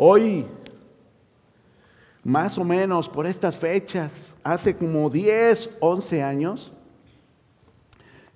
Hoy, 0.00 0.46
más 2.22 2.56
o 2.56 2.62
menos 2.62 3.08
por 3.08 3.26
estas 3.26 3.56
fechas, 3.56 4.12
hace 4.44 4.76
como 4.76 5.10
10, 5.10 5.70
11 5.80 6.22
años, 6.22 6.72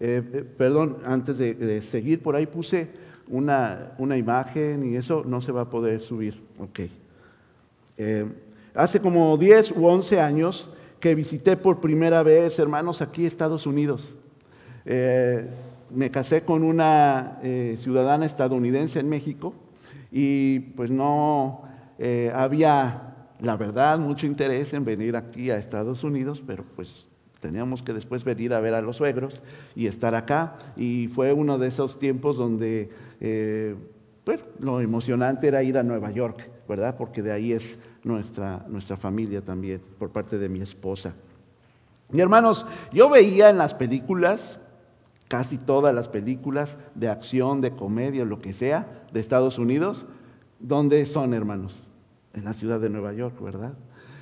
eh, 0.01 0.25
eh, 0.33 0.45
perdón, 0.59 0.99
antes 1.05 1.39
de, 1.39 1.81
seguir 1.83 2.21
por 2.21 2.35
ahí 2.35 2.47
puse 2.47 2.91
una, 3.29 3.93
una, 3.99 4.17
imagen 4.17 4.85
y 4.85 4.97
eso 4.97 5.23
no 5.25 5.41
se 5.41 5.53
va 5.53 5.61
a 5.61 5.71
poder 5.71 6.01
subir. 6.01 6.43
Ok. 6.59 6.81
Eh, 7.97 8.27
hace 8.75 8.99
como 8.99 9.39
10 9.39 9.71
u 9.77 9.87
11 9.87 10.19
años 10.19 10.69
que 10.99 11.15
visité 11.15 11.57
por 11.57 11.81
primera 11.81 12.25
vez, 12.25 12.59
hermanos, 12.59 13.01
aquí 13.01 13.25
Estados 13.25 13.67
Unidos. 13.67 14.13
me 14.85 16.11
casé 16.11 16.43
con 16.43 16.65
una 16.65 17.39
ciudadana 17.79 18.27
estadounidense 18.27 18.99
en 18.99 19.09
México 19.09 19.55
y 20.13 20.61
pues 20.61 20.91
no 20.91 21.63
había 22.35 23.13
la 23.43 23.57
verdad, 23.57 23.99
mucho 23.99 24.25
interés 24.27 24.73
en 24.73 24.85
venir 24.85 25.17
aquí 25.17 25.51
a 25.51 25.59
Estados 25.59 26.05
Unidos, 26.05 26.43
pero 26.47 26.65
pues 26.77 27.07
teníamos 27.41 27.83
que 27.83 27.93
después 27.93 28.23
venir 28.23 28.55
a 28.55 28.61
ver 28.61 28.73
a 28.73 28.81
los 28.81 28.99
suegros 28.99 29.43
y 29.75 29.89
estar 29.89 30.15
acá. 30.15 30.57
Y 30.77 31.09
fue 31.09 31.33
uno 31.33 31.59
de 31.59 31.67
esos 31.67 31.99
tiempos 31.99 32.37
donde, 32.37 32.91
eh, 33.21 33.75
pues, 34.23 34.41
lo 34.61 34.81
emocionante 34.81 35.49
era 35.49 35.65
ir 35.65 35.77
a 35.77 35.83
Nueva 35.83 36.13
York, 36.13 36.49
¿verdad? 36.69 36.97
Porque 36.97 37.21
de 37.21 37.33
ahí 37.33 37.53
es 37.53 37.81
nuestra, 38.05 38.65
nuestra 38.69 38.97
familia 38.97 39.41
también, 39.43 39.83
por 39.99 40.11
parte 40.11 40.39
de 40.39 40.49
mi 40.49 40.61
esposa. 40.61 41.13
Y 42.13 42.21
hermanos, 42.21 42.65
yo 42.93 43.11
veía 43.11 43.51
en 43.51 43.59
las 43.59 43.75
películas, 43.75 44.61
casi 45.33 45.57
todas 45.57 45.95
las 45.95 46.09
películas 46.09 46.77
de 46.95 47.09
acción, 47.09 47.63
de 47.63 47.71
comedia, 47.71 48.27
lo 48.27 48.39
que 48.39 48.53
sea, 48.53 49.07
de 49.13 49.21
Estados 49.21 49.59
Unidos, 49.59 50.05
¿dónde 50.61 51.07
son, 51.07 51.33
hermanos? 51.33 51.83
en 52.35 52.45
la 52.45 52.55
ciudad 52.55 52.81
de 52.81 52.91
Nueva 52.91 53.13
York, 53.13 53.41
¿verdad? 53.43 53.75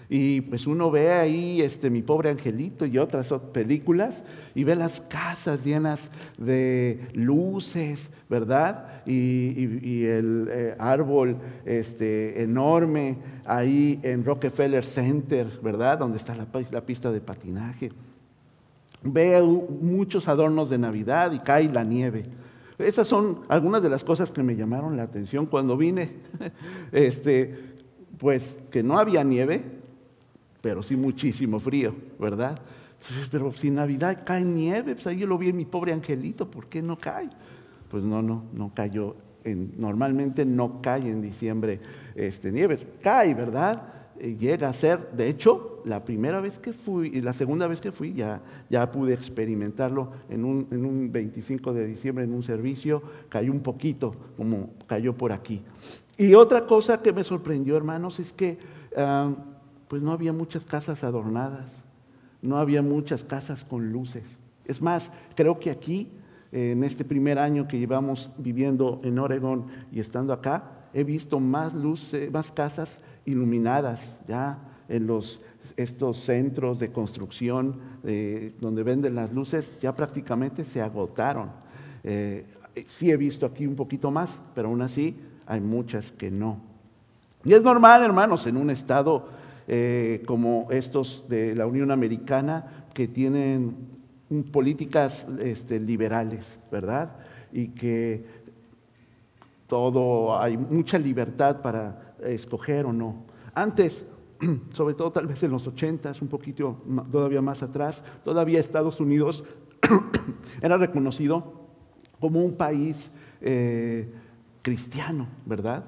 Y 0.09 0.41
pues 0.41 0.66
uno 0.66 0.91
ve 0.91 1.12
ahí 1.12 1.62
este, 1.62 1.88
Mi 1.88 2.03
pobre 2.03 2.31
angelito 2.31 2.84
y 2.84 2.98
otras 2.98 3.33
películas 3.53 4.14
y 4.56 4.64
ve 4.64 4.75
las 4.75 5.00
casas 5.03 5.64
llenas 5.64 6.00
de 6.36 7.00
luces, 7.14 8.11
¿verdad? 8.28 9.03
Y, 9.06 10.05
el 10.05 10.48
eh, 10.50 10.75
árbol 10.78 11.36
este, 11.64 12.42
enorme 12.42 13.19
ahí 13.44 14.00
en 14.03 14.25
Rockefeller 14.25 14.84
Center, 14.84 15.47
¿verdad? 15.62 15.98
Donde 15.98 16.19
está 16.19 16.34
la, 16.34 16.47
la 16.70 16.81
pista 16.81 17.12
de 17.12 17.20
patinaje. 17.20 17.92
Ve 19.03 19.41
muchos 19.41 20.29
adornos 20.29 20.69
de 20.69 20.79
Navidad 20.79 21.33
y 21.33 21.39
cae 21.39 21.69
la 21.69 21.84
nieve. 21.84 22.25
Esas 22.79 23.06
son 23.06 23.41
algunas 23.48 23.83
de 23.83 23.89
las 23.89 24.05
cosas 24.05 24.31
que 24.31 24.43
me 24.43 24.56
llamaron 24.56 24.97
la 24.97 25.05
atención 25.05 25.47
cuando 25.47 25.77
vine. 25.77 26.12
Este, 26.93 27.71
pues 28.19 28.59
que 28.71 28.83
no 28.83 28.98
había 28.98 29.25
nieve, 29.25 29.62
pero 30.61 30.83
sí 30.83 30.97
muchísimo 30.97 31.61
frío, 31.61 31.95
¿verdad? 32.19 32.61
pero 33.31 33.53
si 33.53 33.71
Navidad 33.71 34.23
cae 34.25 34.45
nieve, 34.45 34.95
pues 34.95 35.06
ahí 35.06 35.19
yo 35.19 35.27
lo 35.27 35.39
vi 35.39 35.48
en 35.48 35.56
mi 35.56 35.65
pobre 35.65 35.93
angelito, 35.93 36.51
¿por 36.51 36.67
qué 36.67 36.83
no 36.83 36.98
cae? 36.98 37.31
Pues 37.91 38.05
no, 38.05 38.21
no, 38.21 38.45
no 38.53 38.71
cayó. 38.75 39.17
normalmente 39.78 40.45
no 40.45 40.83
cae 40.83 41.09
en 41.09 41.23
diciembre 41.23 41.81
este, 42.15 42.53
nieve, 42.53 42.78
cae, 43.01 43.34
¿verdad? 43.34 44.00
Eh, 44.20 44.36
llega 44.38 44.68
a 44.68 44.72
ser, 44.74 45.12
de 45.12 45.30
hecho, 45.30 45.80
la 45.86 46.04
primera 46.04 46.40
vez 46.40 46.58
que 46.58 46.74
fui 46.74 47.08
y 47.08 47.22
la 47.22 47.32
segunda 47.32 47.66
vez 47.66 47.80
que 47.80 47.90
fui 47.90 48.12
ya, 48.12 48.42
ya 48.68 48.92
pude 48.92 49.14
experimentarlo 49.14 50.12
en 50.28 50.44
un, 50.44 50.68
en 50.70 50.84
un 50.84 51.10
25 51.10 51.72
de 51.72 51.86
diciembre 51.86 52.24
en 52.24 52.34
un 52.34 52.42
servicio, 52.42 53.02
cayó 53.30 53.50
un 53.50 53.60
poquito, 53.60 54.14
como 54.36 54.74
cayó 54.86 55.16
por 55.16 55.32
aquí. 55.32 55.62
Y 56.18 56.34
otra 56.34 56.66
cosa 56.66 57.00
que 57.00 57.14
me 57.14 57.24
sorprendió, 57.24 57.78
hermanos, 57.78 58.20
es 58.20 58.30
que 58.34 58.58
ah, 58.94 59.32
pues 59.88 60.02
no 60.02 60.12
había 60.12 60.34
muchas 60.34 60.66
casas 60.66 61.02
adornadas, 61.02 61.66
no 62.42 62.58
había 62.58 62.82
muchas 62.82 63.24
casas 63.24 63.64
con 63.64 63.91
luces. 63.91 64.24
Es 64.66 64.82
más, 64.82 65.10
creo 65.34 65.59
que 65.59 65.70
aquí, 65.70 66.10
en 66.53 66.84
este 66.84 67.06
primer 67.06 67.38
año 67.38 67.66
que 67.66 67.78
llevamos 67.78 68.30
viviendo 68.36 69.00
en 69.03 69.19
Oregón 69.19 69.66
y 69.91 70.00
estando 70.00 70.34
acá, 70.34 70.88
he 70.92 71.04
visto 71.04 71.41
más 71.41 71.72
luces, 71.72 72.30
más 72.30 72.53
casas 72.53 73.00
iluminadas 73.25 74.00
ya 74.26 74.58
en 74.88 75.06
los 75.06 75.41
estos 75.76 76.19
centros 76.19 76.78
de 76.78 76.91
construcción 76.91 77.76
eh, 78.04 78.53
donde 78.60 78.82
venden 78.82 79.14
las 79.14 79.32
luces 79.32 79.70
ya 79.81 79.94
prácticamente 79.94 80.64
se 80.64 80.81
agotaron. 80.81 81.50
Eh, 82.03 82.47
sí 82.86 83.10
he 83.10 83.16
visto 83.16 83.47
aquí 83.47 83.66
un 83.66 83.76
poquito 83.76 84.10
más, 84.10 84.30
pero 84.54 84.69
aún 84.69 84.82
así 84.82 85.16
hay 85.47 85.60
muchas 85.60 86.12
que 86.12 86.30
no. 86.30 86.60
Y 87.44 87.54
es 87.54 87.62
normal, 87.62 88.03
hermanos, 88.03 88.47
en 88.47 88.56
un 88.56 88.70
estado 88.70 89.28
eh, 89.66 90.22
como 90.26 90.69
estos 90.70 91.25
de 91.28 91.54
la 91.54 91.66
Unión 91.66 91.91
Americana, 91.91 92.86
que 92.92 93.09
tienen 93.09 93.76
políticas 94.53 95.26
este, 95.41 95.80
liberales, 95.80 96.47
¿verdad? 96.70 97.16
Y 97.53 97.69
que 97.69 98.25
todo, 99.66 100.38
hay 100.41 100.56
mucha 100.56 100.98
libertad 100.98 101.62
para 101.62 102.09
escoger 102.22 102.86
o 102.86 102.92
no. 102.92 103.25
Antes, 103.54 104.04
sobre 104.72 104.94
todo 104.94 105.12
tal 105.12 105.26
vez 105.26 105.42
en 105.42 105.50
los 105.50 105.66
80, 105.66 106.12
un 106.20 106.28
poquito 106.28 106.82
todavía 107.10 107.42
más 107.42 107.62
atrás, 107.62 108.03
todavía 108.25 108.60
Estados 108.60 109.00
Unidos 109.00 109.44
era 110.62 110.76
reconocido 110.76 111.60
como 112.19 112.44
un 112.44 112.56
país 112.56 113.10
eh, 113.41 114.12
cristiano, 114.62 115.26
¿verdad? 115.47 115.84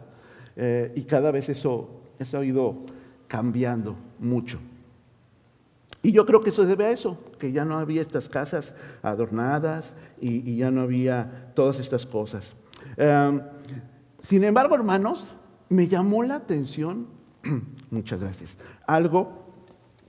Eh, 0.57 0.93
y 0.97 1.03
cada 1.03 1.31
vez 1.31 1.49
eso, 1.49 2.01
ha 2.33 2.45
ido 2.45 2.87
cambiando 3.27 3.97
mucho. 4.19 4.59
Y 6.03 6.13
yo 6.13 6.27
creo 6.27 6.41
que 6.41 6.51
eso 6.51 6.63
se 6.63 6.69
debe 6.69 6.87
a 6.87 6.91
eso, 6.91 7.17
que 7.39 7.53
ya 7.53 7.65
no 7.65 7.79
había 7.79 8.03
estas 8.03 8.29
casas 8.29 8.75
adornadas 9.03 9.95
y, 10.21 10.57
ya 10.57 10.71
no 10.71 10.83
había 10.83 11.53
todas 11.55 11.79
estas 11.79 12.07
cosas. 12.07 12.55
Em, 12.97 13.41
sin 14.21 14.43
embargo, 14.43 14.75
hermanos, 14.75 15.37
me 15.73 15.89
llamó 15.89 16.23
la 16.23 16.37
atención, 16.37 17.07
muchas 17.91 18.21
gracias, 18.21 18.51
algo, 18.87 19.47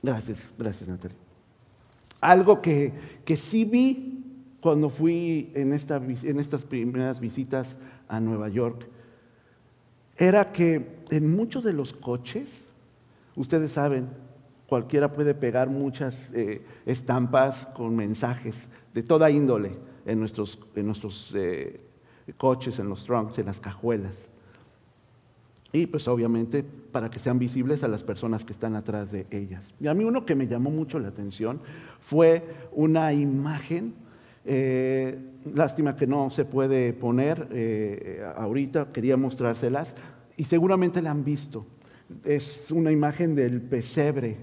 gracias, 0.02 0.40
gracias 0.58 0.90
Natalia, 0.90 1.18
algo 2.20 2.62
que, 2.62 2.94
que 3.24 3.38
sí 3.38 3.64
vi 3.66 4.24
cuando 4.60 4.90
fui 4.90 5.52
en, 5.56 5.72
en 5.74 6.40
estas 6.40 6.64
primeras 6.64 7.20
visitas 7.20 7.68
a 8.08 8.20
Nueva 8.20 8.50
York 8.50 8.88
era 10.18 10.52
que 10.52 11.04
en 11.10 11.36
muchos 11.36 11.64
de 11.64 11.74
los 11.74 11.94
coches, 11.94 12.48
ustedes 13.36 13.72
saben, 13.72 14.10
cualquiera 14.68 15.14
puede 15.14 15.34
pegar 15.34 15.70
muchas 15.70 16.16
eh, 16.34 16.62
estampas 16.86 17.68
con 17.76 17.96
mensajes 17.96 18.56
de 18.94 19.02
toda 19.02 19.32
índole 19.32 19.72
en 20.06 20.20
nuestros, 20.20 20.60
en 20.76 20.86
nuestros 20.86 21.34
eh, 21.36 21.82
coches, 22.38 22.80
en 22.80 22.90
los 22.90 23.06
trunks, 23.06 23.40
en 23.40 23.48
las 23.48 23.60
cajuelas. 23.60 24.14
Y 25.74 25.88
pues 25.88 26.08
obviamente 26.08 26.64
para 26.64 27.10
que 27.10 27.20
sean 27.20 27.40
visibles 27.40 27.84
a 27.84 27.88
las 27.88 28.04
personas 28.04 28.46
que 28.46 28.54
están 28.54 28.76
atrás 28.76 29.12
de 29.12 29.26
ellas. 29.32 29.64
Y 29.82 29.88
a 29.88 29.94
mí 29.94 30.04
uno 30.04 30.26
que 30.26 30.36
me 30.36 30.48
llamó 30.48 30.70
mucho 30.70 31.00
la 31.00 31.10
atención 31.10 31.60
fue 32.00 32.44
una 32.72 33.12
imagen 33.12 33.96
eh, 34.46 35.18
lástima 35.54 35.96
que 35.96 36.06
no 36.06 36.30
se 36.30 36.46
puede 36.46 36.94
poner 36.94 37.48
eh, 37.52 38.24
ahorita, 38.36 38.92
quería 38.92 39.18
mostrárselas 39.18 39.94
y 40.38 40.44
seguramente 40.44 41.02
la 41.02 41.12
han 41.12 41.24
visto. 41.24 41.66
Es 42.24 42.70
una 42.72 42.92
imagen 42.92 43.36
del 43.36 43.62
pesebre, 43.62 44.38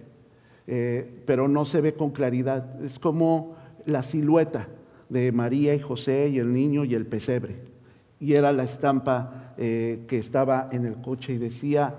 eh, 0.66 1.22
pero 1.26 1.48
no 1.48 1.64
se 1.64 1.80
ve 1.80 1.94
con 1.94 2.10
claridad. 2.10 2.82
Es 2.82 2.98
como 2.98 3.56
la 3.86 4.02
silueta 4.02 4.69
de 5.08 5.32
María 5.32 5.74
y 5.74 5.80
José 5.80 6.28
y 6.28 6.38
el 6.38 6.52
niño 6.52 6.84
y 6.84 6.94
el 6.94 7.06
pesebre. 7.06 7.56
Y 8.19 8.34
era 8.34 8.52
la 8.52 8.64
estampa 8.64 9.39
que 9.60 10.16
estaba 10.16 10.71
en 10.72 10.87
el 10.87 11.03
coche 11.03 11.34
y 11.34 11.38
decía, 11.38 11.94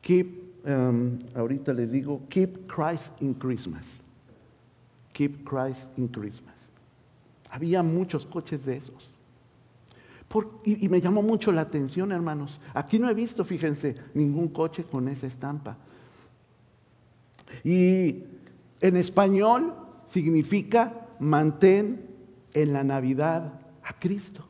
keep, 0.00 0.64
um, 0.66 1.18
ahorita 1.34 1.74
les 1.74 1.90
digo, 1.90 2.22
keep 2.30 2.66
Christ 2.66 3.04
in 3.20 3.34
Christmas. 3.34 3.84
Keep 5.12 5.44
Christ 5.44 5.82
in 5.98 6.08
Christmas. 6.08 6.54
Había 7.50 7.82
muchos 7.82 8.24
coches 8.24 8.64
de 8.64 8.78
esos. 8.78 9.10
y, 10.64 10.88
me 10.88 11.02
llamó 11.02 11.20
mucho 11.20 11.52
la 11.52 11.60
atención, 11.60 12.12
hermanos. 12.12 12.60
Aquí 12.72 12.98
no 12.98 13.10
he 13.10 13.14
visto, 13.14 13.44
fíjense, 13.44 13.96
ningún 14.14 14.48
coche 14.48 14.84
con 14.84 15.08
esa 15.08 15.26
estampa. 15.26 15.76
Y 17.62 18.24
en 18.80 18.96
español 18.96 19.74
significa 20.06 21.08
mantén 21.18 22.06
en 22.54 22.72
la 22.72 22.84
Navidad 22.84 23.52
a 23.82 23.92
Cristo. 23.98 24.49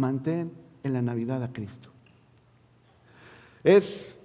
Mantén 0.00 0.50
en 0.82 0.92
la 0.92 1.02
Navidad 1.02 1.42
a 1.42 1.52
Cristo. 1.52 1.90
Es 3.62 4.18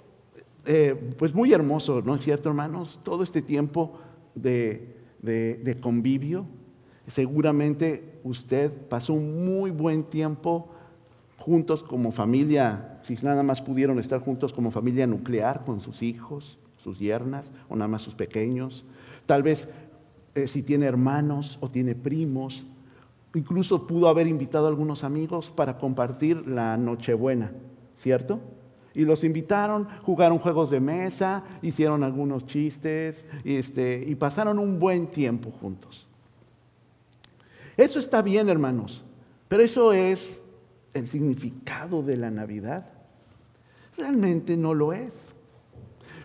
eh, 0.66 0.95
pues 1.19 1.33
muy 1.33 1.54
hermoso, 1.54 2.01
¿no 2.01 2.16
es 2.16 2.24
cierto, 2.24 2.50
hermanos? 2.50 3.00
Todo 3.04 3.22
este 3.22 3.42
tiempo 3.42 4.00
de 4.33 4.95
de, 5.25 5.77
convivio. 5.81 6.45
Seguramente 7.07 8.19
usted 8.24 8.72
pasó 8.72 9.13
un 9.13 9.45
muy 9.45 9.72
buen 9.72 10.04
tiempo 10.04 10.69
juntos 11.38 11.83
como 11.83 12.12
familia, 12.12 13.00
si 13.04 13.16
nada 13.21 13.44
más 13.44 13.62
pudieron 13.62 14.00
estar 14.00 14.19
juntos 14.21 14.54
como 14.54 14.71
familia 14.71 15.06
nuclear 15.06 15.63
con 15.66 15.81
sus 15.81 16.01
hijos, 16.01 16.57
sus 16.78 16.98
yernas, 16.98 17.51
o 17.69 17.75
nada 17.75 17.88
más 17.88 18.01
sus 18.01 18.16
pequeños. 18.16 18.86
Tal 19.25 19.44
vez 19.44 19.68
eh, 20.33 20.48
si 20.48 20.63
tiene 20.63 20.86
hermanos 20.86 21.57
o 21.62 21.69
tiene 21.69 21.94
primos, 21.94 22.66
incluso 23.36 23.86
pudo 23.86 24.08
haber 24.08 24.28
invitado 24.28 24.66
a 24.66 24.70
algunos 24.70 25.04
amigos 25.04 25.52
para 25.54 25.78
compartir 25.78 26.48
la 26.48 26.78
Nochebuena, 26.78 27.52
¿cierto? 28.00 28.40
Y 28.94 29.04
los 29.04 29.24
invitaron, 29.24 29.88
jugaron 30.04 30.40
juegos 30.40 30.72
de 30.72 30.80
mesa, 30.80 31.44
hicieron 31.62 32.04
algunos 32.04 32.46
chistes 32.46 33.26
este, 33.44 34.04
y 34.08 34.16
pasaron 34.16 34.58
un 34.58 34.80
buen 34.80 35.08
tiempo 35.08 35.52
juntos. 35.52 36.08
Eso 37.76 38.00
está 38.00 38.22
bien, 38.22 38.48
hermanos, 38.48 39.04
pero 39.50 39.64
eso 39.64 39.92
es 39.92 40.40
el 40.94 41.10
significado 41.10 42.02
de 42.02 42.16
la 42.16 42.31
Navidad. 42.31 42.86
Realmente 43.98 44.56
no 44.56 44.74
lo 44.74 44.94
es. 44.94 45.14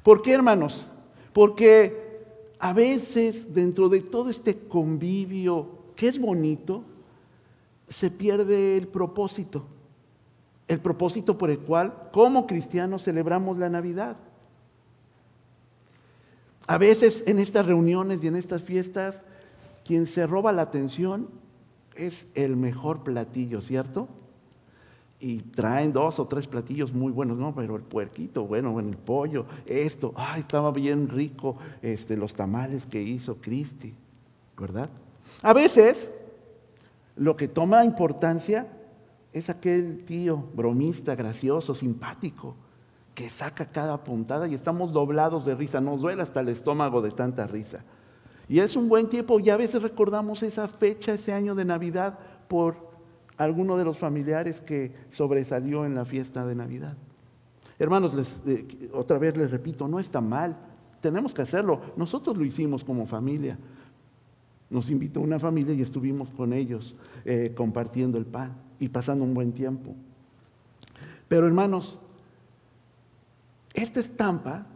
¿Por 0.04 0.22
qué, 0.22 0.32
hermanos? 0.32 0.86
Porque 1.32 2.24
a 2.60 2.72
veces 2.72 3.52
dentro 3.52 3.88
de 3.88 4.00
todo 4.00 4.30
este 4.30 4.56
convivio, 4.56 5.70
que 5.96 6.06
es 6.06 6.20
bonito, 6.20 6.84
se 7.90 8.10
pierde 8.10 8.78
el 8.78 8.86
propósito. 8.88 9.64
El 10.68 10.80
propósito 10.80 11.36
por 11.36 11.50
el 11.50 11.58
cual, 11.58 12.08
como 12.12 12.46
cristianos, 12.46 13.02
celebramos 13.02 13.58
la 13.58 13.68
Navidad. 13.68 14.16
A 16.68 16.78
veces 16.78 17.24
en 17.26 17.40
estas 17.40 17.66
reuniones 17.66 18.22
y 18.22 18.28
en 18.28 18.36
estas 18.36 18.62
fiestas, 18.62 19.16
quien 19.84 20.06
se 20.06 20.24
roba 20.26 20.52
la 20.52 20.62
atención 20.62 21.28
es 21.96 22.24
el 22.36 22.56
mejor 22.56 23.02
platillo, 23.02 23.60
¿cierto? 23.60 24.08
Y 25.18 25.38
traen 25.40 25.92
dos 25.92 26.20
o 26.20 26.28
tres 26.28 26.46
platillos 26.46 26.92
muy 26.92 27.10
buenos, 27.10 27.36
no, 27.36 27.52
pero 27.52 27.74
el 27.74 27.82
puerquito, 27.82 28.46
bueno, 28.46 28.78
el 28.78 28.96
pollo, 28.96 29.46
esto, 29.66 30.14
ay, 30.16 30.42
estaba 30.42 30.70
bien 30.70 31.08
rico, 31.08 31.56
este, 31.82 32.16
los 32.16 32.34
tamales 32.34 32.86
que 32.86 33.02
hizo 33.02 33.38
Cristi, 33.38 33.92
¿verdad? 34.56 34.88
A 35.42 35.52
veces 35.52 36.10
lo 37.20 37.36
que 37.36 37.48
toma 37.48 37.84
importancia 37.84 38.66
es 39.34 39.50
aquel 39.50 40.06
tío 40.06 40.42
bromista, 40.54 41.14
gracioso, 41.14 41.74
simpático, 41.74 42.56
que 43.14 43.28
saca 43.28 43.66
cada 43.66 44.02
puntada 44.02 44.48
y 44.48 44.54
estamos 44.54 44.94
doblados 44.94 45.44
de 45.44 45.54
risa, 45.54 45.82
nos 45.82 46.00
duele 46.00 46.22
hasta 46.22 46.40
el 46.40 46.48
estómago 46.48 47.02
de 47.02 47.10
tanta 47.10 47.46
risa. 47.46 47.84
Y 48.48 48.60
es 48.60 48.74
un 48.74 48.88
buen 48.88 49.10
tiempo 49.10 49.38
y 49.38 49.50
a 49.50 49.58
veces 49.58 49.82
recordamos 49.82 50.42
esa 50.42 50.66
fecha, 50.66 51.12
ese 51.12 51.34
año 51.34 51.54
de 51.54 51.66
Navidad, 51.66 52.18
por 52.48 52.88
alguno 53.36 53.76
de 53.76 53.84
los 53.84 53.98
familiares 53.98 54.62
que 54.62 54.94
sobresalió 55.10 55.84
en 55.84 55.94
la 55.94 56.06
fiesta 56.06 56.46
de 56.46 56.54
Navidad. 56.54 56.96
Hermanos, 57.78 58.14
eh, 58.46 58.88
otra 58.94 59.18
vez 59.18 59.36
les 59.36 59.50
repito, 59.50 59.86
no 59.86 60.00
está 60.00 60.22
mal, 60.22 60.56
tenemos 61.02 61.34
que 61.34 61.42
hacerlo. 61.42 61.82
Nosotros 61.96 62.38
lo 62.38 62.46
hicimos 62.46 62.82
como 62.82 63.04
familia. 63.04 63.58
Nos 64.70 64.90
invitó 64.90 65.20
una 65.20 65.38
familia 65.38 65.74
y 65.74 65.82
estuvimos 65.82 66.28
con 66.30 66.52
ellos 66.52 66.94
eh, 67.24 67.52
compartiendo 67.56 68.16
el 68.18 68.24
pan 68.24 68.54
y 68.78 68.88
pasando 68.88 69.24
un 69.24 69.34
buen 69.34 69.52
tiempo. 69.52 69.94
Pero 71.28 71.46
hermanos, 71.46 71.98
esta 73.74 74.00
estampa, 74.00 74.66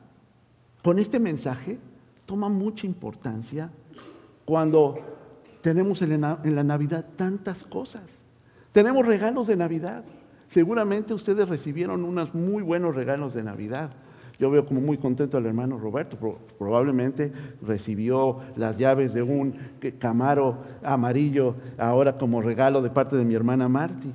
con 0.82 0.98
este 0.98 1.18
mensaje, 1.18 1.78
toma 2.26 2.48
mucha 2.48 2.86
importancia 2.86 3.70
cuando 4.44 4.96
tenemos 5.62 6.02
en 6.02 6.20
la 6.20 6.64
Navidad 6.64 7.06
tantas 7.16 7.64
cosas. 7.64 8.02
Tenemos 8.72 9.06
regalos 9.06 9.46
de 9.46 9.56
Navidad. 9.56 10.04
Seguramente 10.48 11.14
ustedes 11.14 11.48
recibieron 11.48 12.04
unos 12.04 12.34
muy 12.34 12.62
buenos 12.62 12.94
regalos 12.94 13.32
de 13.34 13.42
Navidad. 13.42 13.90
Yo 14.38 14.50
veo 14.50 14.66
como 14.66 14.80
muy 14.80 14.98
contento 14.98 15.36
al 15.36 15.46
hermano 15.46 15.78
Roberto. 15.78 16.18
Probablemente 16.58 17.32
recibió 17.62 18.40
las 18.56 18.76
llaves 18.76 19.14
de 19.14 19.22
un 19.22 19.54
Camaro 19.98 20.58
amarillo 20.82 21.54
ahora 21.78 22.18
como 22.18 22.42
regalo 22.42 22.82
de 22.82 22.90
parte 22.90 23.16
de 23.16 23.24
mi 23.24 23.34
hermana 23.34 23.68
Marty. 23.68 24.12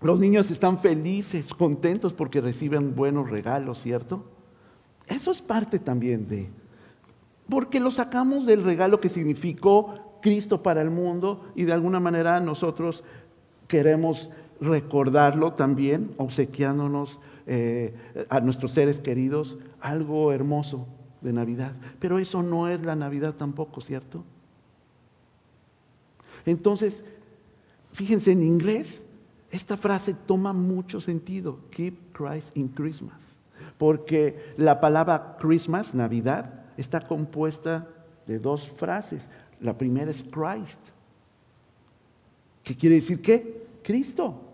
Los 0.00 0.18
niños 0.18 0.50
están 0.50 0.78
felices, 0.78 1.52
contentos 1.52 2.14
porque 2.14 2.40
reciben 2.40 2.94
buenos 2.94 3.28
regalos, 3.28 3.82
¿cierto? 3.82 4.24
Eso 5.06 5.30
es 5.30 5.42
parte 5.42 5.78
también 5.78 6.26
de, 6.26 6.48
porque 7.50 7.80
lo 7.80 7.90
sacamos 7.90 8.46
del 8.46 8.62
regalo 8.62 9.00
que 9.00 9.10
significó 9.10 10.18
Cristo 10.22 10.62
para 10.62 10.80
el 10.80 10.90
mundo 10.90 11.44
y 11.54 11.64
de 11.64 11.72
alguna 11.74 12.00
manera 12.00 12.40
nosotros 12.40 13.04
queremos 13.66 14.30
recordarlo 14.60 15.52
también, 15.52 16.12
obsequiándonos 16.16 17.18
eh, 17.52 17.92
a 18.28 18.38
nuestros 18.38 18.70
seres 18.70 19.00
queridos 19.00 19.58
algo 19.80 20.30
hermoso 20.30 20.86
de 21.20 21.32
Navidad. 21.32 21.72
Pero 21.98 22.20
eso 22.20 22.44
no 22.44 22.68
es 22.68 22.80
la 22.82 22.94
Navidad 22.94 23.34
tampoco, 23.34 23.80
¿cierto? 23.80 24.22
Entonces, 26.46 27.02
fíjense, 27.92 28.30
en 28.30 28.44
inglés 28.44 29.02
esta 29.50 29.76
frase 29.76 30.14
toma 30.14 30.52
mucho 30.52 31.00
sentido, 31.00 31.58
Keep 31.72 32.12
Christ 32.12 32.56
in 32.56 32.68
Christmas, 32.68 33.18
porque 33.78 34.54
la 34.56 34.80
palabra 34.80 35.36
Christmas, 35.40 35.92
Navidad, 35.92 36.66
está 36.76 37.00
compuesta 37.00 37.88
de 38.28 38.38
dos 38.38 38.68
frases. 38.76 39.22
La 39.60 39.76
primera 39.76 40.12
es 40.12 40.22
Christ. 40.22 40.78
¿Qué 42.62 42.76
quiere 42.76 42.94
decir 42.94 43.20
qué? 43.20 43.66
Cristo. 43.82 44.49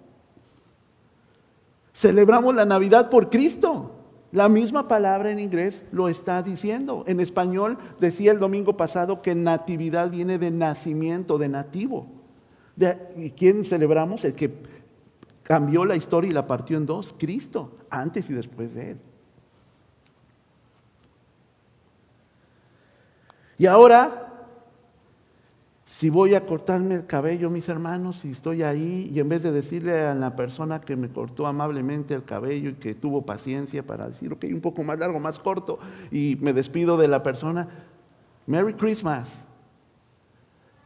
Celebramos 1.96 2.54
la 2.54 2.66
Navidad 2.66 3.08
por 3.08 3.30
Cristo. 3.30 3.92
La 4.30 4.50
misma 4.50 4.86
palabra 4.86 5.30
en 5.30 5.38
inglés 5.38 5.82
lo 5.92 6.10
está 6.10 6.42
diciendo. 6.42 7.04
En 7.06 7.20
español 7.20 7.78
decía 7.98 8.32
el 8.32 8.38
domingo 8.38 8.76
pasado 8.76 9.22
que 9.22 9.34
natividad 9.34 10.10
viene 10.10 10.36
de 10.36 10.50
nacimiento, 10.50 11.38
de 11.38 11.48
nativo. 11.48 12.06
¿Y 13.16 13.30
quién 13.30 13.64
celebramos? 13.64 14.26
El 14.26 14.34
que 14.34 14.52
cambió 15.42 15.86
la 15.86 15.96
historia 15.96 16.30
y 16.30 16.34
la 16.34 16.46
partió 16.46 16.76
en 16.76 16.84
dos, 16.84 17.14
Cristo, 17.16 17.78
antes 17.88 18.28
y 18.28 18.34
después 18.34 18.74
de 18.74 18.90
él. 18.90 18.98
Y 23.56 23.64
ahora, 23.64 24.25
si 25.98 26.10
voy 26.10 26.34
a 26.34 26.44
cortarme 26.44 26.94
el 26.94 27.06
cabello, 27.06 27.48
mis 27.48 27.70
hermanos, 27.70 28.22
y 28.26 28.30
estoy 28.30 28.62
ahí, 28.62 29.10
y 29.14 29.18
en 29.18 29.30
vez 29.30 29.42
de 29.42 29.50
decirle 29.50 29.98
a 29.98 30.14
la 30.14 30.36
persona 30.36 30.82
que 30.82 30.94
me 30.94 31.08
cortó 31.08 31.46
amablemente 31.46 32.12
el 32.12 32.22
cabello 32.22 32.68
y 32.68 32.74
que 32.74 32.94
tuvo 32.94 33.22
paciencia 33.22 33.82
para 33.82 34.10
decir, 34.10 34.30
ok, 34.30 34.44
un 34.50 34.60
poco 34.60 34.82
más 34.82 34.98
largo, 34.98 35.18
más 35.18 35.38
corto, 35.38 35.78
y 36.10 36.36
me 36.42 36.52
despido 36.52 36.98
de 36.98 37.08
la 37.08 37.22
persona, 37.22 37.68
Merry 38.46 38.74
Christmas. 38.74 39.26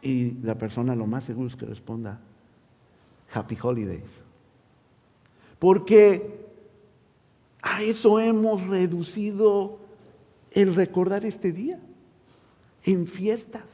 Y 0.01 0.35
la 0.45 0.55
persona 0.55 0.95
lo 0.95 1.07
más 1.07 1.25
seguro 1.25 1.49
es 1.49 1.57
que 1.57 1.67
responda, 1.67 2.21
Happy 3.33 3.59
Holidays. 3.61 4.13
Porque 5.59 6.47
a 7.63 7.83
eso 7.83 8.21
hemos 8.21 8.65
reducido 8.69 9.81
el 10.53 10.73
recordar 10.73 11.25
este 11.25 11.51
día 11.51 11.81
en 12.85 13.09
fiestas, 13.09 13.65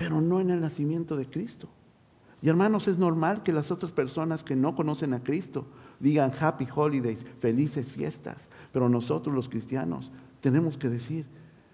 pero 0.00 0.22
no 0.22 0.40
en 0.40 0.48
el 0.48 0.62
nacimiento 0.62 1.14
de 1.14 1.26
Cristo. 1.26 1.68
Y 2.40 2.48
hermanos, 2.48 2.88
es 2.88 2.96
normal 2.96 3.42
que 3.42 3.52
las 3.52 3.70
otras 3.70 3.92
personas 3.92 4.42
que 4.42 4.56
no 4.56 4.74
conocen 4.74 5.12
a 5.12 5.22
Cristo 5.22 5.66
digan 5.98 6.32
happy 6.40 6.66
holidays, 6.74 7.18
felices 7.38 7.86
fiestas, 7.86 8.38
pero 8.72 8.88
nosotros 8.88 9.34
los 9.34 9.50
cristianos 9.50 10.10
tenemos 10.40 10.78
que 10.78 10.88
decir 10.88 11.26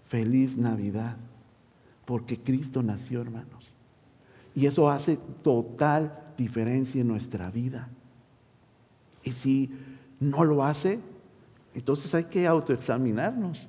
feliz 0.09 0.57
Navidad, 0.57 1.17
porque 2.05 2.37
Cristo 2.37 2.83
nació, 2.83 3.21
hermanos. 3.21 3.73
Y 4.57 4.67
eso 4.67 4.91
hace 4.91 5.21
total 5.45 6.33
diferencia 6.37 7.03
en 7.03 7.07
nuestra 7.07 7.49
vida. 7.49 7.89
Y 9.23 9.31
si 9.31 9.71
no 10.19 10.43
lo 10.43 10.65
hace, 10.65 10.99
entonces 11.75 12.13
hay 12.13 12.25
que 12.25 12.49
autoexaminarnos 12.49 13.69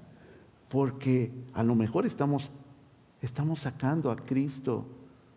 porque 0.67 1.31
a 1.53 1.63
lo 1.63 1.75
mejor 1.75 2.07
estamos, 2.07 2.49
estamos 3.27 3.59
sacando 3.59 4.09
a 4.09 4.15
Cristo 4.15 4.85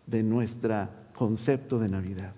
de 0.07 0.23
nuestro 0.23 0.87
concepto 1.13 1.77
de 1.77 1.89
Navidad. 1.89 2.33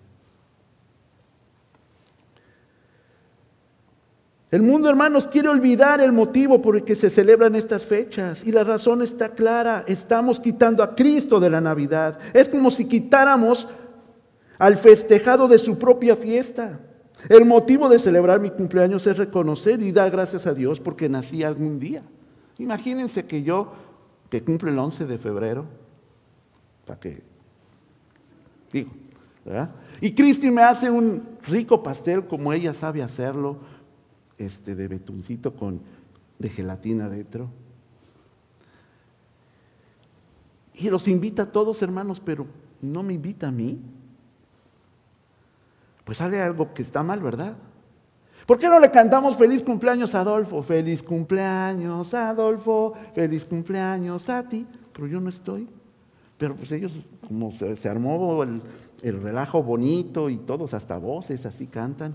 El 4.52 4.62
mundo, 4.62 4.88
hermanos, 4.88 5.28
quiere 5.28 5.50
olvidar 5.50 6.00
el 6.00 6.12
motivo 6.12 6.62
por 6.62 6.76
el 6.76 6.84
que 6.84 6.96
se 6.96 7.10
celebran 7.10 7.56
estas 7.56 7.86
fechas. 7.86 8.44
Y 8.46 8.52
la 8.52 8.64
razón 8.64 9.02
está 9.02 9.30
clara. 9.30 9.84
Estamos 9.88 10.40
quitando 10.40 10.84
a 10.84 10.94
Cristo 10.94 11.40
de 11.40 11.50
la 11.50 11.60
Navidad. 11.60 12.20
Es 12.34 12.50
como 12.50 12.70
si 12.70 12.86
quitáramos 12.86 13.68
al 14.60 14.78
festejado 14.78 15.48
de 15.48 15.58
su 15.58 15.80
propia 15.80 16.16
fiesta. 16.16 16.80
El 17.30 17.46
motivo 17.46 17.90
de 17.90 17.98
celebrar 17.98 18.40
mi 18.40 18.52
cumpleaños 18.52 19.08
es 19.08 19.18
reconocer 19.18 19.82
y 19.82 19.92
dar 19.92 20.12
gracias 20.12 20.46
a 20.46 20.54
Dios 20.54 20.80
porque 20.80 21.10
nací 21.10 21.44
algún 21.44 21.80
día. 21.80 22.04
Imagínense 22.60 23.26
que 23.26 23.42
yo, 23.42 23.74
que 24.34 24.44
cumple 24.44 24.72
el 24.72 24.80
11 24.80 25.06
de 25.06 25.20
febrero, 25.20 25.64
para 26.88 27.00
que, 27.00 27.22
digo, 28.72 28.90
¿verdad? 29.46 29.70
Y 30.02 30.16
Cristi 30.16 30.50
me 30.50 30.64
hace 30.64 30.90
un 30.90 31.38
rico 31.44 31.84
pastel 31.84 32.26
como 32.26 32.52
ella 32.52 32.74
sabe 32.74 33.04
hacerlo, 33.04 33.60
este 34.40 34.74
de 34.74 34.88
betuncito 34.88 35.56
con 35.56 35.82
de 36.40 36.50
gelatina 36.50 37.10
dentro. 37.10 37.48
Y 40.74 40.90
los 40.90 41.08
invita 41.08 41.44
a 41.44 41.52
todos, 41.52 41.84
hermanos, 41.84 42.20
pero 42.20 42.48
no 42.82 43.04
me 43.04 43.14
invita 43.14 43.50
a 43.50 43.52
mí. 43.52 43.80
Pues 46.06 46.18
sale 46.18 46.42
algo 46.42 46.74
que 46.74 46.82
está 46.82 47.04
mal, 47.04 47.22
¿verdad? 47.22 47.54
¿Por 48.46 48.60
qué 48.60 48.68
no 48.68 48.80
le 48.80 48.92
cantamos 48.92 49.38
feliz 49.38 49.64
cumpleaños 49.64 50.14
Adolfo? 50.16 50.62
Feliz 50.62 51.02
cumpleaños 51.02 52.14
Adolfo, 52.14 52.94
feliz 53.14 53.46
cumpleaños 53.46 54.28
a 54.30 54.44
ti, 54.44 54.66
pero 54.92 55.08
yo 55.08 55.22
no 55.22 55.30
estoy. 55.30 55.68
Pero 56.38 56.56
pues 56.56 56.72
ellos, 56.74 56.94
como 57.26 57.52
se, 57.52 57.88
armó 57.88 58.44
el, 58.44 58.62
el 59.02 59.22
relajo 59.22 59.64
bonito 59.64 60.30
y 60.30 60.38
todos 60.38 60.74
hasta 60.74 60.98
voces 60.98 61.46
así 61.46 61.68
cantan. 61.68 62.14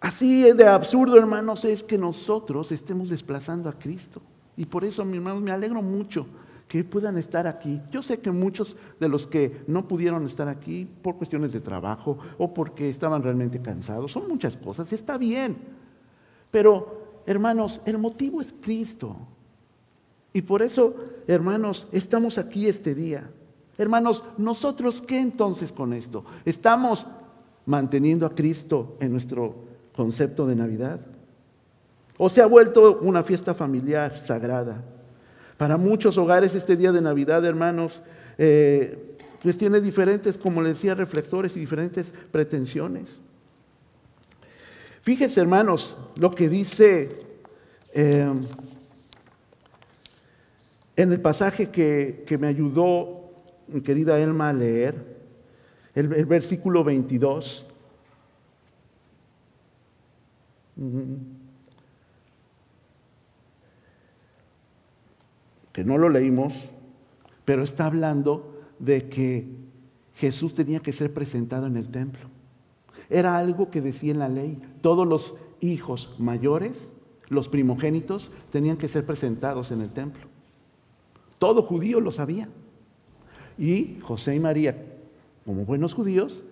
Así 0.00 0.52
de 0.52 0.66
absurdo, 0.66 1.16
hermanos, 1.16 1.64
es 1.64 1.82
que 1.82 1.98
nosotros 1.98 2.72
estemos 2.72 3.08
desplazando 3.08 3.68
a 3.68 3.72
Cristo. 3.72 4.20
Y 4.56 4.64
por 4.64 4.84
eso, 4.84 5.04
mi 5.04 5.18
hermanos, 5.18 5.42
me 5.42 5.52
alegro 5.52 5.80
mucho 5.80 6.26
que 6.68 6.84
puedan 6.84 7.16
estar 7.16 7.46
aquí. 7.46 7.80
Yo 7.90 8.02
sé 8.02 8.20
que 8.20 8.30
muchos 8.30 8.76
de 9.00 9.08
los 9.08 9.26
que 9.26 9.62
no 9.66 9.88
pudieron 9.88 10.26
estar 10.26 10.48
aquí 10.48 10.86
por 11.02 11.16
cuestiones 11.16 11.52
de 11.52 11.60
trabajo 11.60 12.18
o 12.36 12.52
porque 12.52 12.90
estaban 12.90 13.22
realmente 13.22 13.60
cansados, 13.60 14.12
son 14.12 14.28
muchas 14.28 14.56
cosas, 14.56 14.92
está 14.92 15.16
bien. 15.16 15.56
Pero, 16.50 17.22
hermanos, 17.26 17.80
el 17.86 17.98
motivo 17.98 18.40
es 18.42 18.54
Cristo. 18.60 19.16
Y 20.32 20.42
por 20.42 20.60
eso, 20.60 20.94
hermanos, 21.26 21.88
estamos 21.90 22.36
aquí 22.36 22.68
este 22.68 22.94
día. 22.94 23.30
Hermanos, 23.78 24.22
nosotros, 24.36 25.00
¿qué 25.00 25.18
entonces 25.20 25.72
con 25.72 25.94
esto? 25.94 26.24
¿Estamos 26.44 27.06
manteniendo 27.64 28.26
a 28.26 28.34
Cristo 28.34 28.96
en 29.00 29.12
nuestro 29.12 29.54
concepto 29.96 30.46
de 30.46 30.56
Navidad? 30.56 31.00
¿O 32.18 32.28
se 32.28 32.42
ha 32.42 32.46
vuelto 32.46 32.98
una 33.00 33.22
fiesta 33.22 33.54
familiar 33.54 34.18
sagrada? 34.18 34.84
Para 35.58 35.76
muchos 35.76 36.16
hogares 36.16 36.54
este 36.54 36.76
día 36.76 36.92
de 36.92 37.00
Navidad, 37.00 37.44
hermanos, 37.44 38.00
eh, 38.38 39.16
pues 39.42 39.58
tiene 39.58 39.80
diferentes, 39.80 40.38
como 40.38 40.62
les 40.62 40.74
decía, 40.74 40.94
reflectores 40.94 41.56
y 41.56 41.60
diferentes 41.60 42.06
pretensiones. 42.30 43.08
Fíjense, 45.02 45.40
hermanos, 45.40 45.96
lo 46.14 46.30
que 46.30 46.48
dice 46.48 47.18
eh, 47.92 48.32
en 50.94 51.12
el 51.12 51.20
pasaje 51.20 51.70
que, 51.70 52.24
me 52.38 52.46
ayudó 52.46 53.32
mi 53.66 53.80
querida 53.80 54.16
Elma 54.16 54.50
a 54.50 54.52
leer, 54.52 54.94
el, 55.96 56.12
el 56.12 56.26
versículo 56.26 56.84
22. 56.84 57.66
Que 65.72 65.84
no 65.84 65.98
lo 65.98 66.08
leímos, 66.08 66.52
pero 67.44 67.62
está 67.62 67.86
hablando 67.86 68.54
de 68.78 69.08
que 69.08 69.48
Jesús 70.14 70.54
tenía 70.54 70.80
que 70.80 70.92
ser 70.92 71.14
presentado 71.14 71.66
en 71.66 71.76
el 71.76 71.90
templo. 71.90 72.28
Era 73.08 73.38
algo 73.38 73.70
que 73.70 73.80
decía 73.80 74.12
en 74.12 74.18
la 74.18 74.28
ley. 74.28 74.60
Todos 74.80 75.06
los 75.06 75.36
hijos 75.60 76.14
mayores, 76.18 76.90
los 77.28 77.48
primogénitos, 77.48 78.30
tenían 78.50 78.76
que 78.76 78.88
ser 78.88 79.06
presentados 79.06 79.70
en 79.70 79.80
el 79.80 79.90
templo. 79.90 80.22
Todo 81.38 81.62
judío 81.62 82.00
lo 82.00 82.10
sabía. 82.10 82.48
Y 83.56 83.98
José 84.02 84.36
y 84.36 84.40
María, 84.40 84.84
como 85.44 85.64
buenos 85.64 85.94
judíos, 85.94 86.42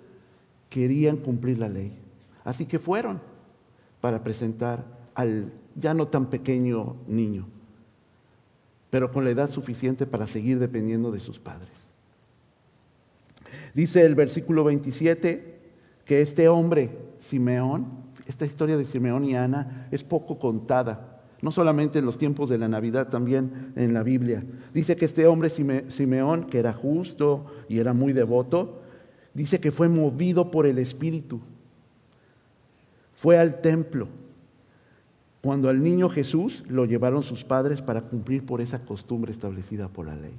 querían 0.70 1.16
cumplir 1.16 1.58
la 1.58 1.68
ley. 1.68 1.92
Así 2.44 2.66
que 2.66 2.78
fueron 2.78 3.20
para 4.00 4.23
presentar 4.23 4.85
al 5.14 5.52
ya 5.75 5.92
no 5.92 6.08
tan 6.08 6.26
pequeño 6.26 6.96
niño 7.06 7.46
pero 8.90 9.11
con 9.11 9.25
la 9.25 9.31
edad 9.31 9.50
suficiente 9.50 10.07
para 10.07 10.26
seguir 10.26 10.59
dependiendo 10.59 11.11
de 11.11 11.21
sus 11.21 11.38
padres. 11.38 11.69
Dice 13.75 14.05
el 14.05 14.14
versículo 14.14 14.64
27 14.64 15.57
que 16.05 16.21
este 16.21 16.49
hombre, 16.49 16.90
Simeón, 17.21 17.87
esta 18.26 18.47
historia 18.47 18.76
de 18.76 18.85
Simeón 18.85 19.25
y 19.25 19.37
Ana 19.37 19.88
es 19.90 20.02
poco 20.02 20.38
contada, 20.38 21.21
no 21.43 21.52
solamente 21.52 21.99
en 21.99 22.07
los 22.07 22.16
tiempos 22.16 22.49
de 22.49 22.59
la 22.59 22.69
Navidad, 22.69 23.09
también 23.09 23.73
en 23.76 23.93
la 23.93 24.02
Biblia. 24.02 24.43
Dice 24.73 24.97
que 24.97 25.05
este 25.05 25.26
hombre, 25.26 25.50
Simeón, 25.50 26.45
que 26.45 26.59
era 26.59 26.73
justo 26.73 27.47
y 27.69 27.78
era 27.78 27.93
muy 27.93 28.12
devoto, 28.12 28.83
dice 29.35 29.61
que 29.61 29.73
fue 29.73 29.88
movido 29.88 30.50
por 30.50 30.66
el 30.66 30.78
Espíritu. 30.78 31.40
Fue 33.14 33.38
al 33.38 33.61
templo 33.61 34.09
cuando 35.46 35.68
al 35.68 35.80
niño 35.80 36.08
Jesús 36.08 36.64
lo 36.66 36.86
llevaron 36.86 37.22
sus 37.22 37.44
padres 37.44 37.80
para 37.80 38.00
cumplir 38.00 38.44
por 38.44 38.60
esa 38.60 38.80
costumbre 38.80 39.30
establecida 39.30 39.86
por 39.86 40.06
la 40.06 40.16
ley. 40.16 40.34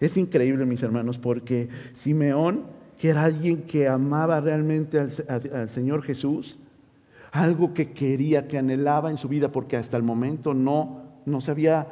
Es 0.00 0.16
increíble, 0.16 0.66
mis 0.66 0.82
hermanos, 0.82 1.16
porque 1.16 1.68
Simeón, 1.94 2.64
que 2.98 3.10
era 3.10 3.22
alguien 3.22 3.62
que 3.62 3.86
amaba 3.86 4.40
realmente 4.40 4.98
al, 4.98 5.70
Señor 5.70 6.02
Jesús, 6.02 6.58
algo 7.30 7.72
que 7.72 7.92
quería, 7.92 8.48
que 8.48 8.58
anhelaba 8.58 9.12
en 9.12 9.16
su 9.16 9.28
vida, 9.28 9.52
porque 9.52 9.76
hasta 9.76 9.96
el 9.96 10.02
momento 10.02 10.54
no, 10.54 11.02
no 11.24 11.40
se 11.40 11.52
había 11.52 11.86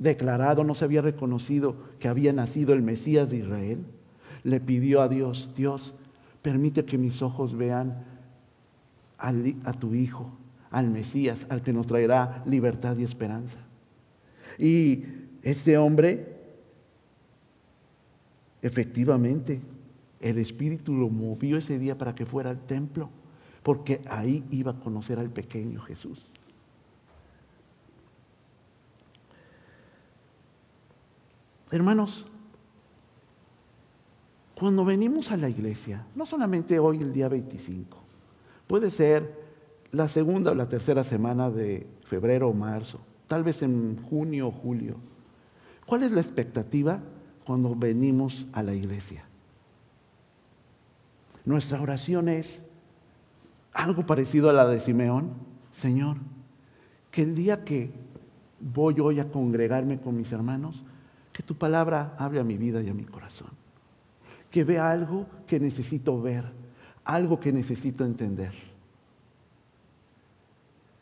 declarado, 0.00 0.64
no 0.64 0.74
se 0.74 0.84
había 0.84 1.02
reconocido 1.02 1.76
que 2.00 2.08
había 2.08 2.32
nacido 2.32 2.74
el 2.74 2.82
Mesías 2.82 3.30
de 3.30 3.36
Israel, 3.36 3.84
le 4.42 4.58
pidió 4.58 5.00
a 5.00 5.08
Dios, 5.08 5.52
Dios, 5.56 5.94
permite 6.42 6.84
que 6.84 6.98
mis 6.98 7.22
ojos 7.22 7.56
vean 7.56 8.02
a 9.16 9.72
tu 9.74 9.94
Hijo, 9.94 10.32
al 10.70 10.90
Mesías, 10.90 11.46
al 11.48 11.62
que 11.62 11.72
nos 11.72 11.86
traerá 11.86 12.42
libertad 12.46 12.96
y 12.96 13.04
esperanza. 13.04 13.58
Y 14.58 15.04
este 15.42 15.78
hombre, 15.78 16.36
efectivamente, 18.62 19.60
el 20.20 20.38
Espíritu 20.38 20.94
lo 20.94 21.08
movió 21.08 21.58
ese 21.58 21.78
día 21.78 21.96
para 21.96 22.14
que 22.14 22.26
fuera 22.26 22.50
al 22.50 22.60
templo, 22.60 23.08
porque 23.62 24.00
ahí 24.08 24.44
iba 24.50 24.72
a 24.72 24.80
conocer 24.80 25.18
al 25.18 25.30
pequeño 25.30 25.80
Jesús. 25.80 26.30
Hermanos, 31.70 32.26
cuando 34.58 34.84
venimos 34.84 35.30
a 35.30 35.36
la 35.36 35.48
iglesia, 35.48 36.04
no 36.14 36.26
solamente 36.26 36.78
hoy 36.78 36.98
el 36.98 37.12
día 37.12 37.28
25, 37.28 37.98
puede 38.66 38.90
ser 38.90 39.47
la 39.92 40.08
segunda 40.08 40.50
o 40.50 40.54
la 40.54 40.68
tercera 40.68 41.04
semana 41.04 41.50
de 41.50 41.86
febrero 42.04 42.48
o 42.48 42.54
marzo, 42.54 43.00
tal 43.26 43.42
vez 43.42 43.62
en 43.62 44.02
junio 44.08 44.48
o 44.48 44.52
julio. 44.52 44.96
¿Cuál 45.86 46.02
es 46.02 46.12
la 46.12 46.20
expectativa 46.20 47.00
cuando 47.44 47.74
venimos 47.74 48.46
a 48.52 48.62
la 48.62 48.74
iglesia? 48.74 49.24
Nuestra 51.44 51.80
oración 51.80 52.28
es 52.28 52.60
algo 53.72 54.04
parecido 54.04 54.50
a 54.50 54.52
la 54.52 54.66
de 54.66 54.80
Simeón. 54.80 55.30
Señor, 55.72 56.16
que 57.10 57.22
el 57.22 57.34
día 57.34 57.64
que 57.64 57.90
voy 58.60 59.00
hoy 59.00 59.20
a 59.20 59.30
congregarme 59.30 59.98
con 59.98 60.16
mis 60.16 60.30
hermanos, 60.32 60.84
que 61.32 61.42
tu 61.42 61.54
palabra 61.54 62.14
hable 62.18 62.40
a 62.40 62.44
mi 62.44 62.56
vida 62.56 62.82
y 62.82 62.88
a 62.88 62.94
mi 62.94 63.04
corazón. 63.04 63.50
Que 64.50 64.64
vea 64.64 64.90
algo 64.90 65.26
que 65.46 65.60
necesito 65.60 66.20
ver, 66.20 66.44
algo 67.04 67.40
que 67.40 67.52
necesito 67.52 68.04
entender. 68.04 68.67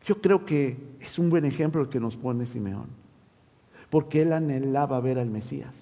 Yo 0.07 0.21
creo 0.23 0.47
que 0.47 0.77
es 1.01 1.19
un 1.19 1.29
buen 1.29 1.45
ejemplo 1.45 1.83
el 1.83 1.89
que 1.89 2.01
nos 2.01 2.17
pone 2.17 2.47
Simeón, 2.47 2.87
porque 3.91 4.23
él 4.23 4.33
anhelaba 4.33 5.01
ver 5.01 5.19
al 5.19 5.29
Mesías. 5.29 5.75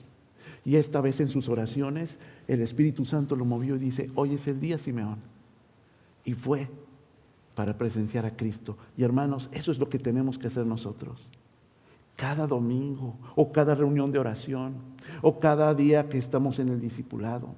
Y 0.65 0.77
esta 0.77 1.03
vez 1.03 1.21
en 1.21 1.29
sus 1.29 1.49
oraciones 1.51 2.17
el 2.49 2.63
Espíritu 2.63 3.05
Santo 3.05 3.37
lo 3.37 3.45
movió 3.45 3.77
y 3.77 3.81
dice, 3.81 4.11
hoy 4.15 4.35
es 4.35 4.49
el 4.49 4.61
día, 4.61 4.79
Simeón. 4.79 5.19
Y 6.25 6.33
fue 6.33 6.69
para 7.55 7.77
presenciar 7.77 8.25
a 8.25 8.35
Cristo. 8.35 8.77
Y 8.97 9.05
hermanos, 9.05 9.51
eso 9.53 9.71
es 9.71 9.79
lo 9.79 9.91
que 9.91 9.99
tenemos 9.99 10.39
que 10.39 10.47
hacer 10.47 10.67
nosotros. 10.67 11.29
Cada 12.17 12.47
domingo, 12.47 13.17
o 13.37 13.53
cada 13.53 13.75
reunión 13.75 14.11
de 14.11 14.19
oración, 14.19 14.75
o 15.21 15.39
cada 15.39 15.75
día 15.75 16.09
que 16.09 16.17
estamos 16.19 16.59
en 16.59 16.69
el 16.71 16.81
discipulado, 16.81 17.55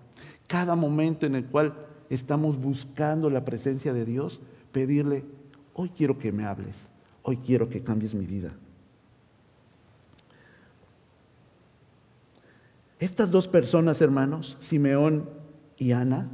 cada 0.48 0.74
momento 0.74 1.26
en 1.26 1.36
el 1.36 1.44
cual 1.44 1.74
estamos 2.10 2.60
buscando 2.60 3.30
la 3.30 3.44
presencia 3.44 3.92
de 3.92 4.04
Dios, 4.04 4.40
pedirle, 4.72 5.24
Hoy 5.78 5.90
quiero 5.90 6.18
que 6.18 6.32
me 6.32 6.46
hables, 6.46 6.74
hoy 7.22 7.36
quiero 7.36 7.68
que 7.68 7.82
cambies 7.82 8.14
mi 8.14 8.24
vida. 8.24 8.50
Estas 12.98 13.30
dos 13.30 13.46
personas, 13.46 14.00
hermanos, 14.00 14.56
Simeón 14.62 15.28
y 15.76 15.92
Ana, 15.92 16.28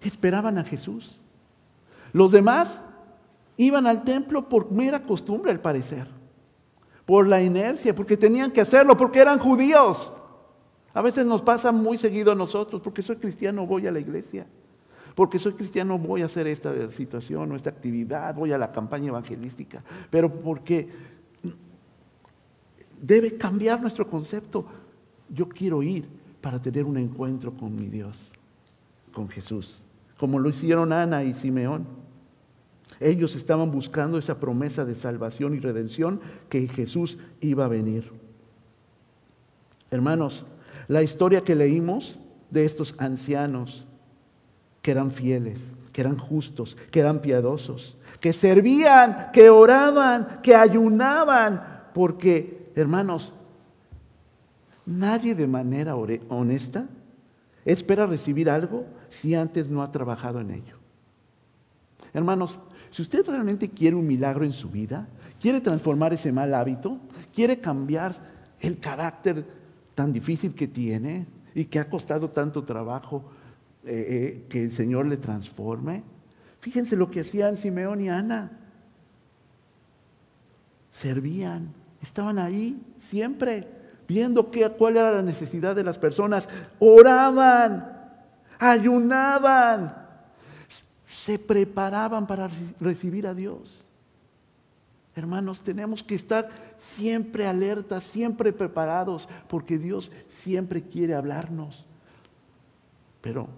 esperaban 0.00 0.56
a 0.56 0.64
Jesús. 0.64 1.20
Los 2.14 2.32
demás 2.32 2.80
iban 3.58 3.86
al 3.86 4.02
templo 4.02 4.48
por 4.48 4.72
mera 4.72 5.04
costumbre, 5.04 5.52
al 5.52 5.60
parecer, 5.60 6.08
por 7.04 7.28
la 7.28 7.42
inercia, 7.42 7.94
porque 7.94 8.16
tenían 8.16 8.50
que 8.50 8.62
hacerlo, 8.62 8.96
porque 8.96 9.18
eran 9.18 9.38
judíos. 9.38 10.10
A 10.94 11.02
veces 11.02 11.26
nos 11.26 11.42
pasa 11.42 11.70
muy 11.70 11.98
seguido 11.98 12.32
a 12.32 12.34
nosotros, 12.34 12.80
porque 12.80 13.02
soy 13.02 13.16
cristiano 13.16 13.66
voy 13.66 13.86
a 13.86 13.92
la 13.92 14.00
iglesia, 14.00 14.46
porque 15.14 15.38
soy 15.38 15.52
cristiano 15.52 15.98
voy 15.98 16.22
a 16.22 16.26
hacer 16.26 16.46
esta 16.46 16.90
situación 16.90 17.52
o 17.52 17.56
esta 17.56 17.70
actividad, 17.70 18.34
voy 18.34 18.52
a 18.52 18.58
la 18.58 18.72
campaña 18.72 19.08
evangelística, 19.08 19.82
pero 20.10 20.32
porque 20.32 20.88
debe 23.00 23.36
cambiar 23.36 23.80
nuestro 23.80 24.08
concepto. 24.08 24.64
Yo 25.28 25.48
quiero 25.48 25.82
ir 25.82 26.06
para 26.40 26.60
tener 26.60 26.84
un 26.84 26.96
encuentro 26.96 27.52
con 27.52 27.74
mi 27.74 27.86
Dios, 27.86 28.30
con 29.12 29.28
Jesús, 29.28 29.80
como 30.18 30.38
lo 30.38 30.48
hicieron 30.50 30.92
Ana 30.92 31.22
y 31.22 31.34
Simeón. 31.34 31.86
Ellos 33.00 33.34
estaban 33.34 33.70
buscando 33.70 34.18
esa 34.18 34.38
promesa 34.38 34.84
de 34.84 34.94
salvación 34.94 35.54
y 35.54 35.60
redención 35.60 36.20
que 36.48 36.66
Jesús 36.68 37.18
iba 37.40 37.64
a 37.64 37.68
venir. 37.68 38.10
Hermanos, 39.90 40.44
la 40.88 41.02
historia 41.02 41.42
que 41.42 41.54
leímos 41.54 42.18
de 42.50 42.64
estos 42.64 42.94
ancianos 42.98 43.84
que 44.84 44.90
eran 44.90 45.12
fieles, 45.12 45.58
que 45.94 46.02
eran 46.02 46.18
justos, 46.18 46.76
que 46.90 47.00
eran 47.00 47.20
piadosos, 47.20 47.96
que 48.20 48.34
servían, 48.34 49.30
que 49.32 49.48
oraban, 49.48 50.40
que 50.42 50.54
ayunaban, 50.54 51.86
porque, 51.94 52.70
hermanos, 52.76 53.32
nadie 54.84 55.34
de 55.34 55.46
manera 55.46 55.96
honesta 55.96 56.84
espera 57.64 58.04
recibir 58.04 58.50
algo 58.50 58.84
si 59.08 59.34
antes 59.34 59.70
no 59.70 59.82
ha 59.82 59.90
trabajado 59.90 60.38
en 60.40 60.50
ello. 60.50 60.76
Hermanos, 62.12 62.58
si 62.90 63.00
usted 63.00 63.26
realmente 63.26 63.70
quiere 63.70 63.96
un 63.96 64.06
milagro 64.06 64.44
en 64.44 64.52
su 64.52 64.68
vida, 64.68 65.08
quiere 65.40 65.62
transformar 65.62 66.12
ese 66.12 66.30
mal 66.30 66.52
hábito, 66.52 66.98
quiere 67.34 67.58
cambiar 67.58 68.14
el 68.60 68.78
carácter 68.80 69.46
tan 69.94 70.12
difícil 70.12 70.54
que 70.54 70.68
tiene 70.68 71.24
y 71.54 71.64
que 71.64 71.78
ha 71.78 71.88
costado 71.88 72.28
tanto 72.28 72.64
trabajo 72.64 73.24
eh, 73.86 74.06
eh, 74.08 74.46
que 74.48 74.64
el 74.64 74.72
Señor 74.72 75.06
le 75.06 75.16
transforme, 75.16 76.02
fíjense 76.60 76.96
lo 76.96 77.10
que 77.10 77.20
hacían 77.20 77.56
Simeón 77.56 78.00
y 78.00 78.08
Ana. 78.08 78.50
Servían, 80.92 81.72
estaban 82.02 82.38
ahí 82.38 82.80
siempre, 83.08 83.68
viendo 84.06 84.50
qué, 84.50 84.68
cuál 84.70 84.96
era 84.96 85.12
la 85.12 85.22
necesidad 85.22 85.74
de 85.74 85.84
las 85.84 85.98
personas, 85.98 86.48
oraban, 86.78 87.92
ayunaban 88.58 90.04
se 91.24 91.38
preparaban 91.38 92.26
para 92.26 92.50
recibir 92.78 93.26
a 93.26 93.32
Dios. 93.32 93.82
Hermanos, 95.16 95.62
tenemos 95.62 96.02
que 96.02 96.16
estar 96.16 96.50
siempre 96.78 97.46
alertas, 97.46 98.04
siempre 98.04 98.52
preparados, 98.52 99.26
porque 99.48 99.78
Dios 99.78 100.12
siempre 100.28 100.82
quiere 100.82 101.14
hablarnos. 101.14 101.86
Pero 103.22 103.48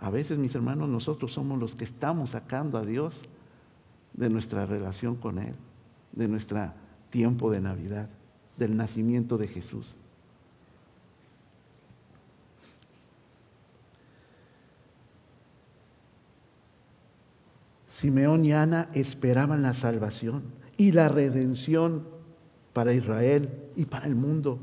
a 0.00 0.10
veces, 0.10 0.38
mis 0.38 0.54
hermanos, 0.54 0.88
nosotros 0.88 1.32
somos 1.32 1.58
los 1.58 1.74
que 1.74 1.84
estamos 1.84 2.30
sacando 2.30 2.78
a 2.78 2.84
Dios 2.84 3.14
de 4.12 4.30
nuestra 4.30 4.64
relación 4.66 5.16
con 5.16 5.38
Él, 5.38 5.54
de 6.12 6.28
nuestro 6.28 6.72
tiempo 7.10 7.50
de 7.50 7.60
Navidad, 7.60 8.08
del 8.56 8.76
nacimiento 8.76 9.38
de 9.38 9.48
Jesús. 9.48 9.96
Simeón 17.98 18.44
y 18.44 18.52
Ana 18.52 18.88
esperaban 18.94 19.62
la 19.62 19.74
salvación 19.74 20.44
y 20.76 20.92
la 20.92 21.08
redención 21.08 22.06
para 22.72 22.92
Israel 22.92 23.50
y 23.74 23.86
para 23.86 24.06
el 24.06 24.14
mundo. 24.14 24.60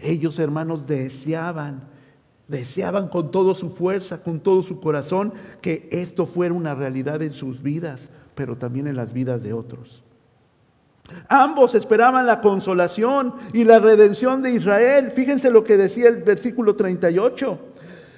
Ellos, 0.00 0.40
hermanos, 0.40 0.88
deseaban, 0.88 1.91
deseaban 2.48 3.08
con 3.08 3.30
toda 3.30 3.54
su 3.54 3.70
fuerza, 3.70 4.22
con 4.22 4.40
todo 4.40 4.62
su 4.62 4.80
corazón, 4.80 5.32
que 5.60 5.88
esto 5.90 6.26
fuera 6.26 6.54
una 6.54 6.74
realidad 6.74 7.22
en 7.22 7.32
sus 7.32 7.62
vidas, 7.62 8.08
pero 8.34 8.56
también 8.56 8.86
en 8.86 8.96
las 8.96 9.12
vidas 9.12 9.42
de 9.42 9.52
otros. 9.52 10.02
Ambos 11.28 11.74
esperaban 11.74 12.26
la 12.26 12.40
consolación 12.40 13.34
y 13.52 13.64
la 13.64 13.78
redención 13.78 14.42
de 14.42 14.52
Israel. 14.52 15.12
Fíjense 15.14 15.50
lo 15.50 15.64
que 15.64 15.76
decía 15.76 16.08
el 16.08 16.22
versículo 16.22 16.76
38. 16.76 17.58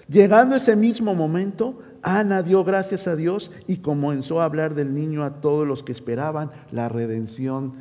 Llegando 0.08 0.56
ese 0.56 0.76
mismo 0.76 1.14
momento, 1.14 1.80
Ana 2.02 2.42
dio 2.42 2.62
gracias 2.64 3.06
a 3.06 3.16
Dios 3.16 3.50
y 3.66 3.78
comenzó 3.78 4.42
a 4.42 4.44
hablar 4.44 4.74
del 4.74 4.94
niño 4.94 5.24
a 5.24 5.40
todos 5.40 5.66
los 5.66 5.82
que 5.82 5.92
esperaban 5.92 6.50
la 6.70 6.88
redención, 6.88 7.74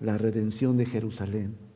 la 0.00 0.16
redención 0.16 0.76
de 0.78 0.86
Jerusalén. 0.86 1.67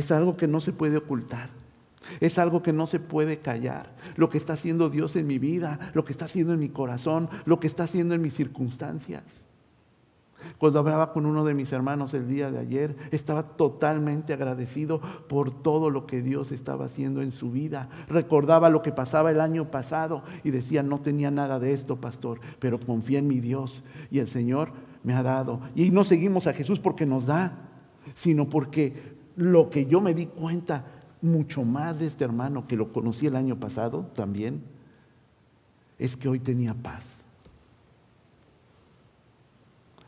Es 0.00 0.10
algo 0.10 0.34
que 0.34 0.48
no 0.48 0.62
se 0.62 0.72
puede 0.72 0.96
ocultar. 0.96 1.50
Es 2.20 2.38
algo 2.38 2.62
que 2.62 2.72
no 2.72 2.86
se 2.86 3.00
puede 3.00 3.38
callar. 3.38 3.94
Lo 4.16 4.30
que 4.30 4.38
está 4.38 4.54
haciendo 4.54 4.88
Dios 4.88 5.14
en 5.14 5.26
mi 5.26 5.38
vida, 5.38 5.92
lo 5.92 6.06
que 6.06 6.12
está 6.12 6.24
haciendo 6.24 6.54
en 6.54 6.58
mi 6.60 6.70
corazón, 6.70 7.28
lo 7.44 7.60
que 7.60 7.66
está 7.66 7.84
haciendo 7.84 8.14
en 8.14 8.22
mis 8.22 8.32
circunstancias. 8.32 9.22
Cuando 10.56 10.78
hablaba 10.78 11.12
con 11.12 11.26
uno 11.26 11.44
de 11.44 11.52
mis 11.52 11.70
hermanos 11.70 12.14
el 12.14 12.26
día 12.28 12.50
de 12.50 12.58
ayer, 12.58 12.96
estaba 13.10 13.42
totalmente 13.42 14.32
agradecido 14.32 15.02
por 15.28 15.50
todo 15.50 15.90
lo 15.90 16.06
que 16.06 16.22
Dios 16.22 16.50
estaba 16.50 16.86
haciendo 16.86 17.20
en 17.20 17.32
su 17.32 17.50
vida. 17.50 17.90
Recordaba 18.08 18.70
lo 18.70 18.80
que 18.80 18.90
pasaba 18.90 19.30
el 19.30 19.40
año 19.42 19.70
pasado 19.70 20.22
y 20.42 20.50
decía, 20.50 20.82
no 20.82 21.00
tenía 21.00 21.30
nada 21.30 21.58
de 21.58 21.74
esto, 21.74 21.96
pastor, 21.96 22.40
pero 22.58 22.80
confía 22.80 23.18
en 23.18 23.28
mi 23.28 23.40
Dios 23.40 23.84
y 24.10 24.18
el 24.18 24.30
Señor 24.30 24.72
me 25.02 25.12
ha 25.12 25.22
dado. 25.22 25.60
Y 25.74 25.90
no 25.90 26.04
seguimos 26.04 26.46
a 26.46 26.54
Jesús 26.54 26.80
porque 26.80 27.04
nos 27.04 27.26
da, 27.26 27.68
sino 28.14 28.48
porque 28.48 29.19
lo 29.40 29.70
que 29.70 29.86
yo 29.86 30.00
me 30.00 30.14
di 30.14 30.26
cuenta 30.26 30.84
mucho 31.22 31.64
más 31.64 31.98
de 31.98 32.06
este 32.06 32.24
hermano 32.24 32.66
que 32.66 32.76
lo 32.76 32.92
conocí 32.92 33.26
el 33.26 33.36
año 33.36 33.58
pasado 33.58 34.06
también, 34.14 34.62
es 35.98 36.16
que 36.16 36.28
hoy 36.28 36.38
tenía 36.38 36.74
paz 36.74 37.02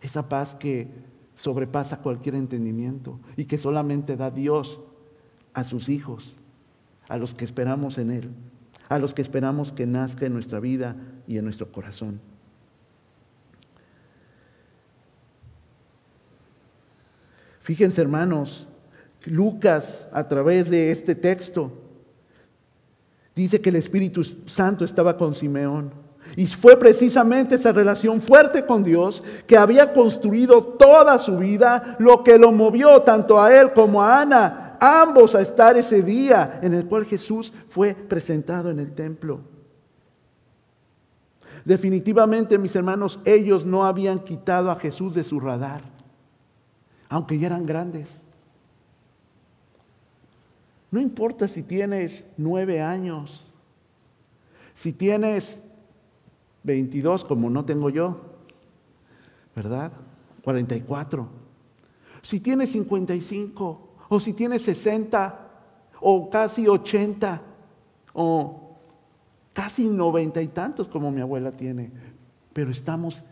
esa 0.02 0.28
paz 0.28 0.54
que 0.56 0.88
sobrepasa 1.36 1.98
cualquier 1.98 2.34
entendimiento 2.34 3.18
y 3.36 3.46
que 3.46 3.56
solamente 3.56 4.16
da 4.16 4.30
Dios 4.30 4.80
a 5.54 5.64
sus 5.64 5.88
hijos, 5.88 6.34
a 7.08 7.16
los 7.16 7.34
que 7.34 7.44
esperamos 7.44 7.98
en 7.98 8.10
Él, 8.10 8.30
a 8.88 8.98
los 8.98 9.14
que 9.14 9.22
esperamos 9.22 9.72
que 9.72 9.86
nazca 9.86 10.26
en 10.26 10.34
nuestra 10.34 10.60
vida 10.60 10.96
y 11.26 11.38
en 11.38 11.44
nuestro 11.44 11.70
corazón. 11.70 12.20
Fíjense 17.60 18.00
hermanos, 18.00 18.66
Lucas 19.26 20.06
a 20.12 20.26
través 20.26 20.68
de 20.68 20.90
este 20.90 21.14
texto 21.14 21.72
dice 23.34 23.60
que 23.60 23.70
el 23.70 23.76
Espíritu 23.76 24.24
Santo 24.24 24.84
estaba 24.84 25.16
con 25.16 25.34
Simeón. 25.34 25.92
Y 26.36 26.46
fue 26.46 26.78
precisamente 26.78 27.56
esa 27.56 27.72
relación 27.72 28.20
fuerte 28.20 28.64
con 28.64 28.82
Dios 28.82 29.22
que 29.46 29.56
había 29.56 29.92
construido 29.92 30.62
toda 30.62 31.18
su 31.18 31.36
vida 31.36 31.96
lo 31.98 32.24
que 32.24 32.38
lo 32.38 32.52
movió 32.52 33.02
tanto 33.02 33.40
a 33.40 33.54
él 33.54 33.72
como 33.72 34.02
a 34.02 34.22
Ana, 34.22 34.76
ambos 34.80 35.34
a 35.34 35.42
estar 35.42 35.76
ese 35.76 36.02
día 36.02 36.58
en 36.62 36.74
el 36.74 36.86
cual 36.86 37.04
Jesús 37.04 37.52
fue 37.68 37.94
presentado 37.94 38.70
en 38.70 38.78
el 38.78 38.94
templo. 38.94 39.40
Definitivamente, 41.64 42.58
mis 42.58 42.74
hermanos, 42.74 43.20
ellos 43.24 43.66
no 43.66 43.84
habían 43.84 44.20
quitado 44.20 44.70
a 44.70 44.76
Jesús 44.76 45.14
de 45.14 45.24
su 45.24 45.38
radar, 45.38 45.82
aunque 47.08 47.38
ya 47.38 47.48
eran 47.48 47.66
grandes. 47.66 48.08
No 50.92 51.00
importa 51.00 51.48
si 51.48 51.62
tienes 51.62 52.22
nueve 52.36 52.82
años, 52.82 53.46
si 54.76 54.92
tienes 54.92 55.58
22 56.64 57.24
como 57.24 57.48
no 57.48 57.64
tengo 57.64 57.88
yo, 57.88 58.20
¿verdad? 59.56 59.90
44. 60.44 61.26
Si 62.20 62.40
tienes 62.40 62.72
55 62.72 63.88
o 64.10 64.20
si 64.20 64.34
tienes 64.34 64.62
60 64.62 65.48
o 66.02 66.28
casi 66.28 66.68
80 66.68 67.40
o 68.12 68.76
casi 69.54 69.88
90 69.88 70.42
y 70.42 70.48
tantos 70.48 70.88
como 70.88 71.10
mi 71.10 71.22
abuela 71.22 71.52
tiene, 71.52 71.90
pero 72.52 72.70
estamos 72.70 73.22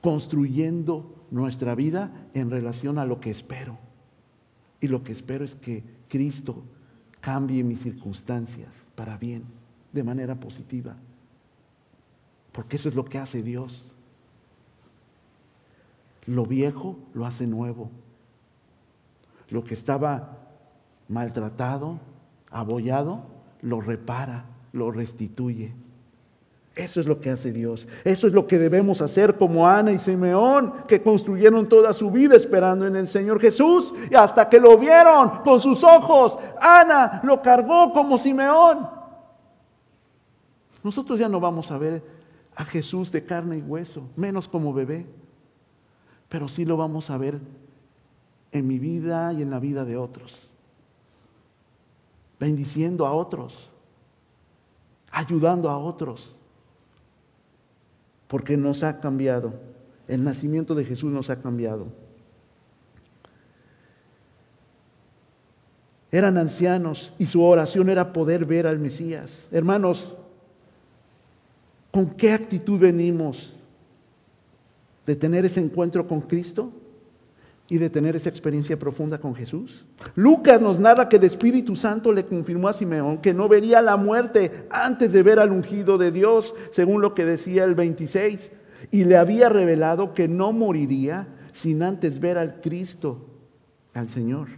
construyendo 0.00 1.14
nuestra 1.30 1.76
vida 1.76 2.10
en 2.34 2.50
relación 2.50 2.98
a 2.98 3.06
lo 3.06 3.20
que 3.20 3.30
espero. 3.30 3.78
Y 4.80 4.88
lo 4.88 5.04
que 5.04 5.12
espero 5.12 5.44
es 5.44 5.54
que 5.54 5.95
Cristo 6.08 6.62
cambie 7.20 7.62
mis 7.64 7.80
circunstancias 7.80 8.68
para 8.94 9.16
bien, 9.16 9.44
de 9.92 10.02
manera 10.02 10.34
positiva. 10.34 10.96
Porque 12.52 12.76
eso 12.76 12.88
es 12.88 12.94
lo 12.94 13.04
que 13.04 13.18
hace 13.18 13.42
Dios. 13.42 13.84
Lo 16.26 16.46
viejo 16.46 16.98
lo 17.14 17.26
hace 17.26 17.46
nuevo. 17.46 17.90
Lo 19.50 19.64
que 19.64 19.74
estaba 19.74 20.38
maltratado, 21.08 22.00
abollado, 22.50 23.24
lo 23.62 23.80
repara, 23.80 24.46
lo 24.72 24.90
restituye. 24.90 25.72
Eso 26.76 27.00
es 27.00 27.06
lo 27.06 27.18
que 27.22 27.30
hace 27.30 27.52
Dios. 27.52 27.88
Eso 28.04 28.26
es 28.26 28.34
lo 28.34 28.46
que 28.46 28.58
debemos 28.58 29.00
hacer 29.00 29.38
como 29.38 29.66
Ana 29.66 29.92
y 29.92 29.98
Simeón, 29.98 30.84
que 30.86 31.02
construyeron 31.02 31.70
toda 31.70 31.94
su 31.94 32.10
vida 32.10 32.36
esperando 32.36 32.86
en 32.86 32.96
el 32.96 33.08
Señor 33.08 33.40
Jesús. 33.40 33.94
Y 34.10 34.14
hasta 34.14 34.46
que 34.50 34.60
lo 34.60 34.76
vieron 34.76 35.42
con 35.42 35.58
sus 35.58 35.82
ojos, 35.82 36.38
Ana 36.60 37.22
lo 37.24 37.40
cargó 37.40 37.94
como 37.94 38.18
Simeón. 38.18 38.90
Nosotros 40.82 41.18
ya 41.18 41.30
no 41.30 41.40
vamos 41.40 41.70
a 41.70 41.78
ver 41.78 42.04
a 42.54 42.66
Jesús 42.66 43.10
de 43.10 43.24
carne 43.24 43.56
y 43.56 43.62
hueso, 43.62 44.02
menos 44.14 44.46
como 44.46 44.74
bebé, 44.74 45.06
pero 46.28 46.46
sí 46.46 46.66
lo 46.66 46.76
vamos 46.76 47.08
a 47.08 47.16
ver 47.16 47.40
en 48.52 48.66
mi 48.66 48.78
vida 48.78 49.32
y 49.32 49.40
en 49.40 49.48
la 49.48 49.58
vida 49.58 49.86
de 49.86 49.96
otros, 49.96 50.50
bendiciendo 52.38 53.06
a 53.06 53.12
otros, 53.12 53.70
ayudando 55.10 55.70
a 55.70 55.78
otros 55.78 56.35
porque 58.28 58.56
nos 58.56 58.82
ha 58.82 59.00
cambiado. 59.00 59.54
El 60.08 60.24
nacimiento 60.24 60.74
de 60.74 60.84
Jesús 60.84 61.12
nos 61.12 61.30
ha 61.30 61.40
cambiado. 61.40 61.86
Eran 66.10 66.38
ancianos 66.38 67.12
y 67.18 67.26
su 67.26 67.42
oración 67.42 67.90
era 67.90 68.12
poder 68.12 68.44
ver 68.44 68.66
al 68.66 68.78
Mesías. 68.78 69.30
Hermanos, 69.50 70.14
¿con 71.90 72.10
qué 72.10 72.32
actitud 72.32 72.78
venimos 72.78 73.54
de 75.04 75.16
tener 75.16 75.44
ese 75.44 75.60
encuentro 75.60 76.06
con 76.06 76.20
Cristo? 76.20 76.72
Y 77.68 77.78
de 77.78 77.90
tener 77.90 78.14
esa 78.14 78.28
experiencia 78.28 78.78
profunda 78.78 79.18
con 79.18 79.34
Jesús. 79.34 79.84
Lucas 80.14 80.60
nos 80.60 80.78
narra 80.78 81.08
que 81.08 81.16
el 81.16 81.24
Espíritu 81.24 81.74
Santo 81.74 82.12
le 82.12 82.24
confirmó 82.24 82.68
a 82.68 82.74
Simeón 82.74 83.18
que 83.18 83.34
no 83.34 83.48
vería 83.48 83.82
la 83.82 83.96
muerte 83.96 84.66
antes 84.70 85.12
de 85.12 85.22
ver 85.22 85.40
al 85.40 85.50
ungido 85.50 85.98
de 85.98 86.12
Dios, 86.12 86.54
según 86.72 87.00
lo 87.00 87.14
que 87.14 87.24
decía 87.24 87.64
el 87.64 87.74
26, 87.74 88.50
y 88.90 89.04
le 89.04 89.16
había 89.16 89.48
revelado 89.48 90.14
que 90.14 90.28
no 90.28 90.52
moriría 90.52 91.26
sin 91.52 91.82
antes 91.82 92.20
ver 92.20 92.38
al 92.38 92.60
Cristo, 92.60 93.26
al 93.94 94.10
Señor. 94.10 94.48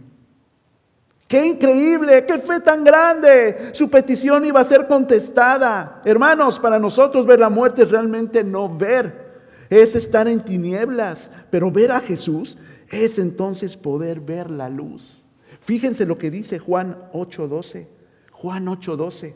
¡Qué 1.27 1.45
increíble! 1.45 2.25
¡Qué 2.25 2.39
fe 2.39 2.59
tan 2.59 2.83
grande! 2.83 3.69
Su 3.73 3.87
petición 3.89 4.45
iba 4.45 4.61
a 4.61 4.65
ser 4.65 4.87
contestada. 4.87 6.01
Hermanos, 6.03 6.59
para 6.59 6.79
nosotros 6.79 7.25
ver 7.25 7.39
la 7.39 7.49
muerte 7.49 7.83
es 7.83 7.91
realmente 7.91 8.43
no 8.43 8.75
ver, 8.75 9.29
es 9.69 9.95
estar 9.95 10.27
en 10.27 10.43
tinieblas, 10.43 11.29
pero 11.51 11.69
ver 11.71 11.91
a 11.91 11.99
Jesús 11.99 12.57
es 12.91 13.19
entonces 13.19 13.77
poder 13.77 14.19
ver 14.19 14.49
la 14.49 14.69
luz. 14.69 15.23
Fíjense 15.61 16.05
lo 16.05 16.17
que 16.17 16.31
dice 16.31 16.59
Juan 16.59 16.97
8:12. 17.13 17.87
Juan 18.31 18.67
8:12. 18.67 19.35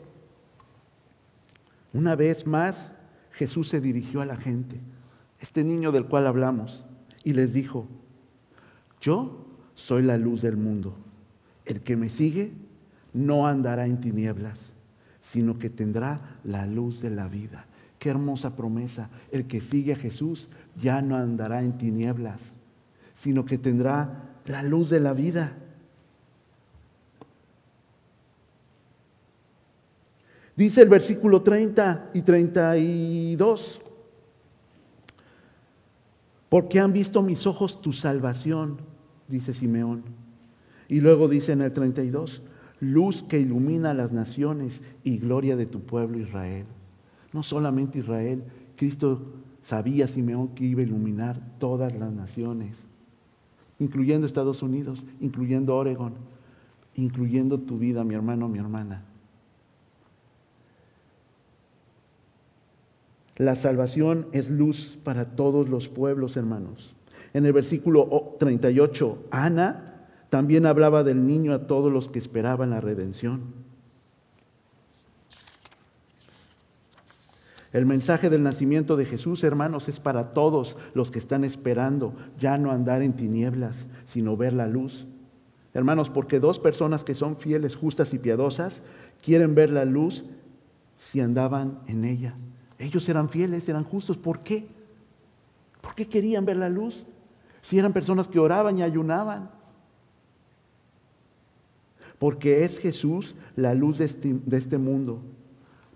Una 1.92 2.16
vez 2.16 2.46
más, 2.46 2.90
Jesús 3.32 3.68
se 3.68 3.80
dirigió 3.80 4.20
a 4.20 4.26
la 4.26 4.36
gente, 4.36 4.80
este 5.40 5.62
niño 5.62 5.92
del 5.92 6.06
cual 6.06 6.26
hablamos, 6.26 6.84
y 7.22 7.32
les 7.32 7.52
dijo, 7.52 7.86
yo 9.00 9.46
soy 9.74 10.02
la 10.02 10.18
luz 10.18 10.42
del 10.42 10.56
mundo. 10.56 10.96
El 11.64 11.82
que 11.82 11.96
me 11.96 12.08
sigue 12.08 12.52
no 13.12 13.46
andará 13.46 13.86
en 13.86 14.00
tinieblas, 14.00 14.72
sino 15.22 15.58
que 15.58 15.70
tendrá 15.70 16.36
la 16.42 16.66
luz 16.66 17.00
de 17.00 17.10
la 17.10 17.28
vida. 17.28 17.66
Qué 17.98 18.10
hermosa 18.10 18.56
promesa. 18.56 19.08
El 19.30 19.46
que 19.46 19.60
sigue 19.60 19.92
a 19.92 19.96
Jesús 19.96 20.48
ya 20.80 21.00
no 21.00 21.16
andará 21.16 21.62
en 21.62 21.78
tinieblas, 21.78 22.40
sino 23.24 23.46
que 23.46 23.56
tendrá 23.56 24.34
la 24.44 24.62
luz 24.62 24.90
de 24.90 25.00
la 25.00 25.14
vida. 25.14 25.56
Dice 30.54 30.82
el 30.82 30.90
versículo 30.90 31.40
30 31.40 32.10
y 32.12 32.20
32, 32.20 33.80
porque 36.50 36.78
han 36.78 36.92
visto 36.92 37.22
mis 37.22 37.46
ojos 37.46 37.80
tu 37.80 37.94
salvación, 37.94 38.76
dice 39.26 39.54
Simeón. 39.54 40.02
Y 40.86 41.00
luego 41.00 41.26
dice 41.26 41.52
en 41.52 41.62
el 41.62 41.72
32, 41.72 42.42
luz 42.80 43.22
que 43.22 43.40
ilumina 43.40 43.94
las 43.94 44.12
naciones 44.12 44.82
y 45.02 45.16
gloria 45.16 45.56
de 45.56 45.64
tu 45.64 45.80
pueblo 45.80 46.18
Israel. 46.18 46.66
No 47.32 47.42
solamente 47.42 48.00
Israel, 48.00 48.44
Cristo 48.76 49.32
sabía 49.62 50.08
Simeón 50.08 50.48
que 50.48 50.64
iba 50.64 50.82
a 50.82 50.84
iluminar 50.84 51.40
todas 51.58 51.96
las 51.96 52.12
naciones 52.12 52.83
incluyendo 53.78 54.26
Estados 54.26 54.62
Unidos, 54.62 55.04
incluyendo 55.20 55.76
Oregon, 55.76 56.14
incluyendo 56.94 57.58
tu 57.58 57.78
vida, 57.78 58.04
mi 58.04 58.14
hermano, 58.14 58.48
mi 58.48 58.58
hermana. 58.58 59.02
La 63.36 63.56
salvación 63.56 64.28
es 64.32 64.48
luz 64.48 64.98
para 65.02 65.34
todos 65.34 65.68
los 65.68 65.88
pueblos, 65.88 66.36
hermanos. 66.36 66.94
En 67.32 67.46
el 67.46 67.52
versículo 67.52 68.36
38, 68.38 69.24
Ana 69.32 70.06
también 70.30 70.66
hablaba 70.66 71.02
del 71.02 71.26
niño 71.26 71.52
a 71.52 71.66
todos 71.66 71.92
los 71.92 72.08
que 72.08 72.20
esperaban 72.20 72.70
la 72.70 72.80
redención. 72.80 73.63
El 77.74 77.86
mensaje 77.86 78.30
del 78.30 78.44
nacimiento 78.44 78.96
de 78.96 79.04
Jesús, 79.04 79.42
hermanos, 79.42 79.88
es 79.88 79.98
para 79.98 80.32
todos 80.32 80.76
los 80.94 81.10
que 81.10 81.18
están 81.18 81.42
esperando 81.42 82.14
ya 82.38 82.56
no 82.56 82.70
andar 82.70 83.02
en 83.02 83.14
tinieblas, 83.14 83.88
sino 84.06 84.36
ver 84.36 84.52
la 84.52 84.68
luz. 84.68 85.08
Hermanos, 85.74 86.08
porque 86.08 86.38
dos 86.38 86.60
personas 86.60 87.02
que 87.02 87.16
son 87.16 87.36
fieles, 87.36 87.74
justas 87.74 88.14
y 88.14 88.20
piadosas 88.20 88.80
quieren 89.20 89.56
ver 89.56 89.70
la 89.70 89.84
luz 89.84 90.24
si 90.98 91.18
andaban 91.18 91.80
en 91.88 92.04
ella. 92.04 92.36
Ellos 92.78 93.08
eran 93.08 93.28
fieles, 93.28 93.68
eran 93.68 93.82
justos. 93.82 94.16
¿Por 94.18 94.44
qué? 94.44 94.68
¿Por 95.80 95.96
qué 95.96 96.06
querían 96.06 96.44
ver 96.44 96.58
la 96.58 96.68
luz? 96.68 97.04
Si 97.60 97.76
eran 97.76 97.92
personas 97.92 98.28
que 98.28 98.38
oraban 98.38 98.78
y 98.78 98.84
ayunaban. 98.84 99.50
Porque 102.20 102.64
es 102.64 102.78
Jesús 102.78 103.34
la 103.56 103.74
luz 103.74 103.98
de 103.98 104.04
este, 104.04 104.32
de 104.46 104.58
este 104.58 104.78
mundo, 104.78 105.22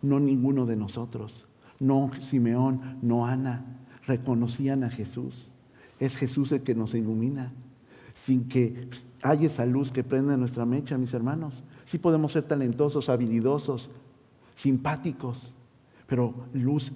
no 0.02 0.18
ninguno 0.18 0.66
de 0.66 0.74
nosotros 0.74 1.47
no 1.80 2.10
Simeón, 2.20 2.98
no 3.02 3.26
Ana, 3.26 3.64
reconocían 4.06 4.84
a 4.84 4.90
Jesús. 4.90 5.48
Es 6.00 6.16
Jesús 6.16 6.52
el 6.52 6.62
que 6.62 6.74
nos 6.74 6.94
ilumina, 6.94 7.52
sin 8.14 8.48
que 8.48 8.88
haya 9.22 9.46
esa 9.46 9.66
luz 9.66 9.92
que 9.92 10.04
prenda 10.04 10.36
nuestra 10.36 10.64
mecha, 10.64 10.98
mis 10.98 11.14
hermanos. 11.14 11.62
Sí 11.86 11.98
podemos 11.98 12.32
ser 12.32 12.44
talentosos, 12.44 13.08
habilidosos, 13.08 13.90
simpáticos, 14.56 15.52
pero 16.06 16.34
luz, 16.52 16.92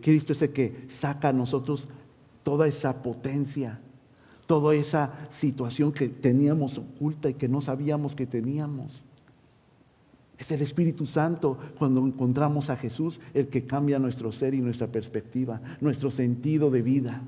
Cristo 0.00 0.32
es 0.32 0.42
el 0.42 0.52
que 0.52 0.86
saca 0.88 1.28
a 1.28 1.32
nosotros 1.32 1.88
toda 2.42 2.66
esa 2.66 3.02
potencia, 3.02 3.80
toda 4.46 4.74
esa 4.74 5.28
situación 5.30 5.92
que 5.92 6.08
teníamos 6.08 6.78
oculta 6.78 7.28
y 7.28 7.34
que 7.34 7.48
no 7.48 7.60
sabíamos 7.60 8.14
que 8.14 8.26
teníamos. 8.26 9.04
Es 10.42 10.50
el 10.50 10.60
Espíritu 10.60 11.06
Santo 11.06 11.56
cuando 11.78 12.04
encontramos 12.04 12.68
a 12.68 12.76
Jesús 12.76 13.20
el 13.32 13.46
que 13.46 13.64
cambia 13.64 14.00
nuestro 14.00 14.32
ser 14.32 14.54
y 14.54 14.60
nuestra 14.60 14.88
perspectiva, 14.88 15.60
nuestro 15.80 16.10
sentido 16.10 16.68
de 16.68 16.82
vida. 16.82 17.22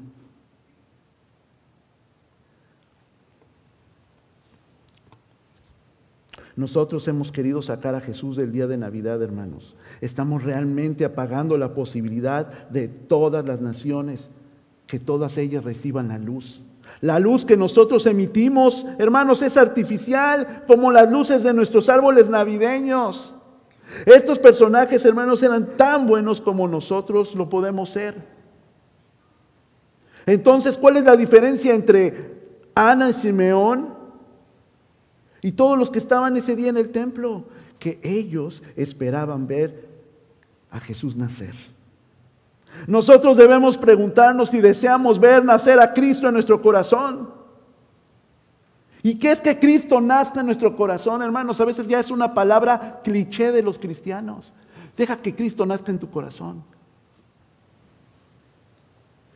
Nosotros 6.56 7.06
hemos 7.06 7.30
querido 7.30 7.62
sacar 7.62 7.94
a 7.94 8.00
Jesús 8.00 8.34
del 8.34 8.50
día 8.50 8.66
de 8.66 8.78
Navidad, 8.78 9.22
hermanos. 9.22 9.76
Estamos 10.00 10.42
realmente 10.42 11.04
apagando 11.04 11.56
la 11.56 11.72
posibilidad 11.72 12.68
de 12.70 12.88
todas 12.88 13.46
las 13.46 13.60
naciones, 13.60 14.28
que 14.88 14.98
todas 14.98 15.38
ellas 15.38 15.62
reciban 15.62 16.08
la 16.08 16.18
luz. 16.18 16.60
La 17.00 17.18
luz 17.18 17.44
que 17.44 17.56
nosotros 17.56 18.06
emitimos, 18.06 18.86
hermanos, 18.98 19.42
es 19.42 19.56
artificial, 19.56 20.64
como 20.66 20.90
las 20.90 21.10
luces 21.10 21.42
de 21.42 21.52
nuestros 21.52 21.88
árboles 21.88 22.28
navideños. 22.28 23.34
Estos 24.06 24.38
personajes, 24.38 25.04
hermanos, 25.04 25.42
eran 25.42 25.76
tan 25.76 26.06
buenos 26.06 26.40
como 26.40 26.66
nosotros 26.66 27.34
lo 27.34 27.48
podemos 27.48 27.90
ser. 27.90 28.14
Entonces, 30.26 30.78
¿cuál 30.78 30.96
es 30.96 31.04
la 31.04 31.16
diferencia 31.16 31.74
entre 31.74 32.32
Ana 32.74 33.10
y 33.10 33.12
Simeón 33.12 33.94
y 35.42 35.52
todos 35.52 35.78
los 35.78 35.90
que 35.90 35.98
estaban 35.98 36.36
ese 36.36 36.56
día 36.56 36.70
en 36.70 36.78
el 36.78 36.90
templo? 36.90 37.44
Que 37.78 38.00
ellos 38.02 38.62
esperaban 38.76 39.46
ver 39.46 39.88
a 40.70 40.80
Jesús 40.80 41.16
nacer. 41.16 41.73
Nosotros 42.86 43.36
debemos 43.36 43.78
preguntarnos 43.78 44.50
si 44.50 44.60
deseamos 44.60 45.18
ver 45.18 45.44
nacer 45.44 45.80
a 45.80 45.92
Cristo 45.92 46.28
en 46.28 46.34
nuestro 46.34 46.60
corazón. 46.60 47.30
¿Y 49.02 49.16
qué 49.16 49.32
es 49.32 49.40
que 49.40 49.58
Cristo 49.58 50.00
nazca 50.00 50.40
en 50.40 50.46
nuestro 50.46 50.74
corazón, 50.74 51.22
hermanos? 51.22 51.60
A 51.60 51.64
veces 51.64 51.86
ya 51.86 52.00
es 52.00 52.10
una 52.10 52.32
palabra 52.32 53.00
cliché 53.04 53.52
de 53.52 53.62
los 53.62 53.78
cristianos. 53.78 54.52
Deja 54.96 55.16
que 55.16 55.34
Cristo 55.34 55.66
nazca 55.66 55.90
en 55.90 55.98
tu 55.98 56.10
corazón. 56.10 56.64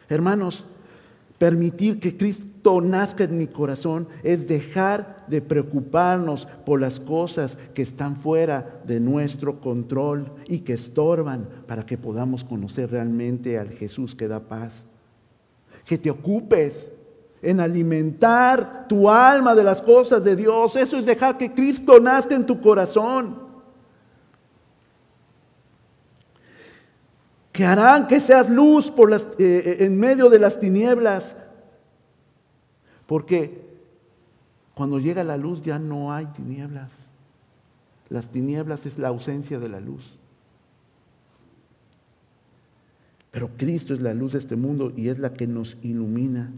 Hermanos, 0.09 0.65
Permitir 1.39 2.01
que 2.01 2.17
Cristo 2.17 2.81
nazca 2.81 3.25
en 3.25 3.39
mi 3.39 3.47
corazón 3.47 4.09
es 4.25 4.49
dejar 4.49 5.25
de 5.29 5.41
preocuparnos 5.41 6.49
por 6.67 6.81
las 6.81 6.99
cosas 6.99 7.57
que 7.75 7.83
están 7.83 8.17
fuera 8.17 8.81
de 8.85 8.99
nuestro 8.99 9.61
control 9.61 10.33
y 10.49 10.61
que 10.61 10.73
estorban 10.73 11.49
para 11.69 11.87
que 11.87 11.97
podamos 11.97 12.43
conocer 12.43 12.91
realmente 12.91 13.57
al 13.57 13.69
Jesús 13.69 14.17
que 14.17 14.27
da 14.27 14.41
paz. 14.41 14.73
Que 15.85 15.97
te 15.97 16.11
ocupes 16.11 16.75
en 17.41 17.61
alimentar 17.61 18.87
tu 18.89 19.09
alma 19.09 19.55
de 19.55 19.63
las 19.63 19.81
cosas 19.81 20.25
de 20.25 20.35
Dios. 20.35 20.75
Eso 20.75 20.99
es 20.99 21.07
dejar 21.07 21.39
que 21.39 21.53
Cristo 21.53 22.01
nazca 22.01 22.35
en 22.35 22.47
tu 22.47 22.61
corazón. 22.61 23.48
Que 27.59 27.65
harán 27.65 28.07
que 28.07 28.21
seas 28.21 28.49
luz 28.49 28.93
eh, 28.97 29.35
eh, 29.41 29.77
en 29.81 29.99
medio 29.99 30.31
de 30.31 30.39
las 30.39 30.61
tinieblas. 30.61 31.35
Porque 33.05 33.67
cuando 34.75 35.01
llega 35.01 35.25
la 35.25 35.37
luz 35.37 35.61
ya 35.65 35.77
no 35.81 36.13
hay 36.13 36.27
tinieblas. 36.27 36.89
Las 38.11 38.29
tinieblas 38.29 38.87
es 38.87 38.97
la 38.97 39.09
ausencia 39.09 39.59
de 39.59 39.69
la 39.69 39.81
luz. 39.81 40.15
Pero 43.33 43.51
Cristo 43.57 43.93
es 43.93 44.03
la 44.03 44.15
luz 44.15 44.35
de 44.35 44.39
este 44.39 44.55
mundo 44.55 44.93
y 44.97 45.09
es 45.09 45.19
la 45.19 45.33
que 45.33 45.49
nos 45.49 45.79
ilumina. 45.83 46.53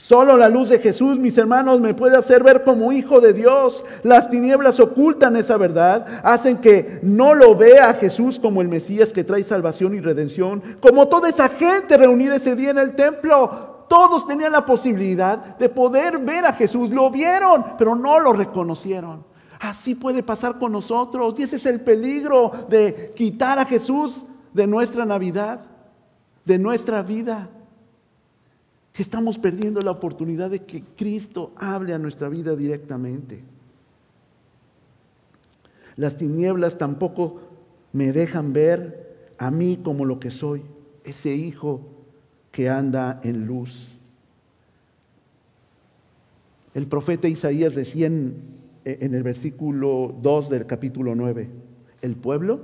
Solo 0.00 0.36
la 0.36 0.48
luz 0.48 0.68
de 0.68 0.78
Jesús, 0.78 1.18
mis 1.18 1.36
hermanos, 1.38 1.80
me 1.80 1.92
puede 1.92 2.16
hacer 2.16 2.44
ver 2.44 2.62
como 2.62 2.92
hijo 2.92 3.20
de 3.20 3.32
Dios. 3.32 3.84
Las 4.04 4.30
tinieblas 4.30 4.78
ocultan 4.78 5.34
esa 5.34 5.56
verdad, 5.56 6.20
hacen 6.22 6.58
que 6.58 7.00
no 7.02 7.34
lo 7.34 7.56
vea 7.56 7.90
a 7.90 7.94
Jesús 7.94 8.38
como 8.38 8.62
el 8.62 8.68
Mesías 8.68 9.12
que 9.12 9.24
trae 9.24 9.42
salvación 9.42 9.96
y 9.96 10.00
redención, 10.00 10.62
como 10.80 11.08
toda 11.08 11.28
esa 11.28 11.48
gente 11.48 11.96
reunida 11.96 12.36
ese 12.36 12.54
día 12.54 12.70
en 12.70 12.78
el 12.78 12.94
templo. 12.94 13.86
Todos 13.88 14.24
tenían 14.24 14.52
la 14.52 14.64
posibilidad 14.64 15.58
de 15.58 15.68
poder 15.68 16.18
ver 16.18 16.46
a 16.46 16.52
Jesús, 16.52 16.90
lo 16.90 17.10
vieron, 17.10 17.64
pero 17.76 17.96
no 17.96 18.20
lo 18.20 18.32
reconocieron. 18.32 19.24
Así 19.58 19.96
puede 19.96 20.22
pasar 20.22 20.60
con 20.60 20.70
nosotros 20.70 21.34
y 21.38 21.42
ese 21.42 21.56
es 21.56 21.66
el 21.66 21.80
peligro 21.80 22.52
de 22.68 23.12
quitar 23.16 23.58
a 23.58 23.64
Jesús 23.64 24.24
de 24.52 24.68
nuestra 24.68 25.04
Navidad, 25.04 25.62
de 26.44 26.56
nuestra 26.56 27.02
vida 27.02 27.48
estamos 29.02 29.38
perdiendo 29.38 29.80
la 29.80 29.92
oportunidad 29.92 30.50
de 30.50 30.64
que 30.64 30.82
Cristo 30.96 31.52
hable 31.56 31.94
a 31.94 31.98
nuestra 31.98 32.28
vida 32.28 32.56
directamente. 32.56 33.42
Las 35.96 36.16
tinieblas 36.16 36.78
tampoco 36.78 37.40
me 37.92 38.12
dejan 38.12 38.52
ver 38.52 39.34
a 39.38 39.50
mí 39.50 39.80
como 39.82 40.04
lo 40.04 40.20
que 40.20 40.30
soy, 40.30 40.62
ese 41.04 41.34
hijo 41.34 41.80
que 42.50 42.68
anda 42.68 43.20
en 43.22 43.46
luz. 43.46 43.88
El 46.74 46.86
profeta 46.86 47.28
Isaías 47.28 47.74
decía 47.74 48.06
en, 48.06 48.58
el 48.84 49.22
versículo 49.22 50.14
2 50.22 50.50
del 50.50 50.66
capítulo 50.66 51.14
9, 51.14 51.48
el 52.02 52.16
pueblo 52.16 52.60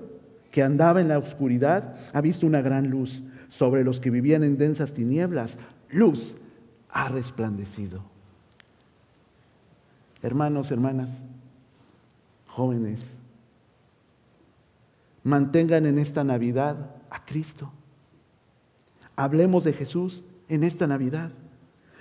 que 0.51 0.63
andaba 0.63 1.01
en 1.01 1.09
la 1.09 1.19
oscuridad 1.19 1.97
ha 2.13 2.21
visto 2.21 2.47
una 2.47 2.63
gran 2.63 2.91
luz. 2.91 3.23
Sobre 3.51 3.85
los 3.85 4.01
que 4.01 4.11
vivían 4.11 4.43
en 4.43 4.59
densas 4.59 4.95
tinieblas 4.95 5.57
luz 5.95 6.35
ha 6.91 7.09
resplandecido. 7.09 8.03
Hermanos, 10.23 10.71
hermanas, 10.71 11.09
jóvenes, 12.47 13.01
mantengan 15.23 15.87
en 15.87 15.99
esta 15.99 16.25
Navidad 16.25 16.77
a 17.11 17.25
Cristo. 17.25 17.71
Hablemos 19.17 19.65
de 19.65 19.73
Jesús 19.73 20.23
en 20.49 20.65
esta 20.65 20.87
Navidad. 20.87 21.31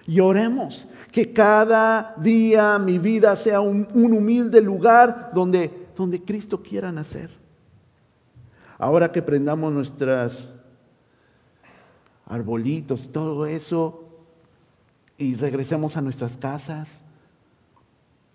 Y 0.05 0.19
oremos 0.19 0.85
que 1.11 1.31
cada 1.31 2.15
día 2.17 2.77
mi 2.77 2.99
vida 2.99 3.35
sea 3.35 3.61
un, 3.61 3.87
humilde 3.93 4.61
lugar 4.61 5.31
donde, 5.33 5.87
donde 5.95 6.21
Cristo 6.21 6.61
quiera 6.61 6.91
nacer. 6.91 7.29
Ahora 8.77 9.11
que 9.11 9.21
prendamos 9.21 9.71
nuestras 9.71 10.52
arbolitos, 12.25 13.11
todo 13.11 13.45
eso, 13.45 14.03
y 15.17 15.35
regresemos 15.35 15.97
a 15.97 16.01
nuestras 16.01 16.37
casas 16.37 16.87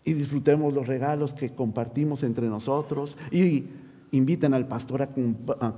y 0.04 0.14
disfrutemos 0.14 0.72
los 0.72 0.86
regalos 0.86 1.34
que 1.34 1.54
compartimos 1.54 2.22
entre 2.22 2.48
nosotros 2.48 3.16
y 3.30 3.66
inviten 4.12 4.54
al 4.54 4.66
pastor 4.66 5.02
a, 5.02 5.08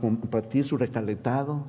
compartir 0.01 0.64
su 0.64 0.77
recalentado. 0.77 1.64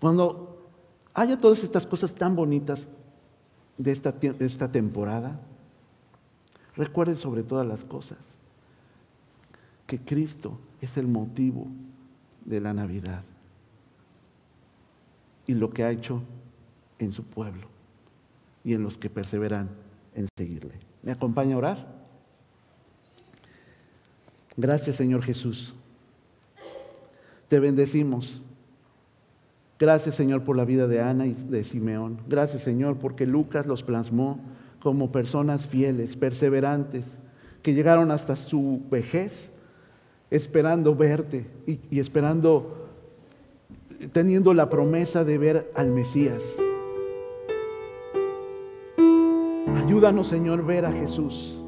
Cuando 0.00 0.68
haya 1.14 1.38
todas 1.38 1.62
estas 1.62 1.86
cosas 1.86 2.14
tan 2.14 2.34
bonitas 2.34 2.88
de 3.78 3.92
esta, 3.92 4.12
de 4.12 4.46
esta 4.46 4.72
temporada, 4.72 5.38
recuerden 6.74 7.16
sobre 7.16 7.42
todas 7.42 7.66
las 7.66 7.84
cosas 7.84 8.18
que 9.86 10.00
Cristo 10.00 10.58
es 10.80 10.96
el 10.96 11.06
motivo 11.06 11.68
de 12.44 12.60
la 12.60 12.72
Navidad 12.74 13.22
y 15.46 15.54
lo 15.54 15.70
que 15.70 15.84
ha 15.84 15.90
hecho 15.90 16.22
en 16.98 17.12
su 17.12 17.24
pueblo 17.24 17.68
y 18.64 18.74
en 18.74 18.82
los 18.82 18.98
que 18.98 19.10
perseveran 19.10 19.68
en 20.14 20.28
seguirle. 20.36 20.74
¿Me 21.02 21.12
acompaña 21.12 21.54
a 21.54 21.58
orar? 21.58 21.86
Gracias 24.56 24.96
Señor 24.96 25.22
Jesús. 25.22 25.74
Te 27.48 27.60
bendecimos. 27.60 28.42
Gracias 29.78 30.14
Señor 30.14 30.42
por 30.42 30.56
la 30.56 30.64
vida 30.64 30.86
de 30.86 31.00
Ana 31.00 31.26
y 31.26 31.34
de 31.34 31.62
Simeón. 31.62 32.18
Gracias 32.26 32.62
Señor 32.62 32.96
porque 32.98 33.26
Lucas 33.26 33.66
los 33.66 33.82
plasmó 33.82 34.40
como 34.80 35.12
personas 35.12 35.66
fieles, 35.66 36.16
perseverantes, 36.16 37.04
que 37.62 37.74
llegaron 37.74 38.10
hasta 38.10 38.36
su 38.36 38.82
vejez 38.90 39.50
esperando 40.30 40.94
verte 40.94 41.46
y, 41.66 42.00
esperando, 42.00 42.85
teniendo 44.12 44.54
la 44.54 44.68
promesa 44.68 45.24
de 45.24 45.38
ver 45.38 45.72
al 45.74 45.90
Mesías. 45.90 46.42
Ayúdanos, 49.76 50.28
Señor, 50.28 50.64
ver 50.64 50.84
a 50.84 50.92
Jesús. 50.92 51.60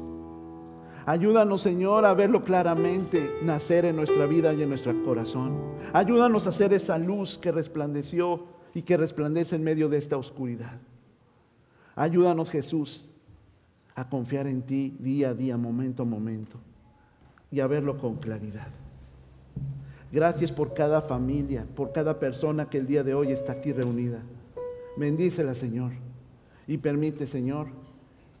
Ayúdanos, 1.05 1.61
Señor, 1.61 2.05
a 2.05 2.13
verlo 2.13 2.43
claramente 2.43 3.31
nacer 3.41 3.85
en 3.85 3.95
nuestra 3.95 4.25
vida 4.25 4.53
y 4.53 4.61
en 4.61 4.69
nuestro 4.69 5.03
corazón. 5.03 5.57
Ayúdanos 5.93 6.45
a 6.45 6.51
ser 6.51 6.73
esa 6.73 6.97
luz 6.97 7.37
que 7.37 7.51
resplandeció 7.51 8.43
y 8.73 8.83
que 8.83 8.97
resplandece 8.97 9.55
en 9.55 9.63
medio 9.63 9.89
de 9.89 9.97
esta 9.97 10.17
oscuridad. 10.17 10.79
Ayúdanos, 11.95 12.51
Jesús, 12.51 13.05
a 13.95 14.07
confiar 14.07 14.47
en 14.47 14.61
ti 14.61 14.95
día 14.99 15.29
a 15.29 15.33
día, 15.33 15.57
momento 15.57 16.03
a 16.03 16.05
momento, 16.05 16.57
y 17.51 17.59
a 17.59 17.67
verlo 17.67 17.97
con 17.97 18.17
claridad. 18.17 18.67
Gracias 20.11 20.51
por 20.51 20.73
cada 20.73 21.01
familia, 21.01 21.65
por 21.75 21.91
cada 21.91 22.19
persona 22.19 22.69
que 22.69 22.79
el 22.79 22.87
día 22.87 23.03
de 23.03 23.13
hoy 23.13 23.31
está 23.31 23.53
aquí 23.53 23.71
reunida. 23.71 24.21
Bendícela, 24.97 25.53
Señor, 25.53 25.91
y 26.67 26.77
permite, 26.77 27.27
Señor, 27.27 27.67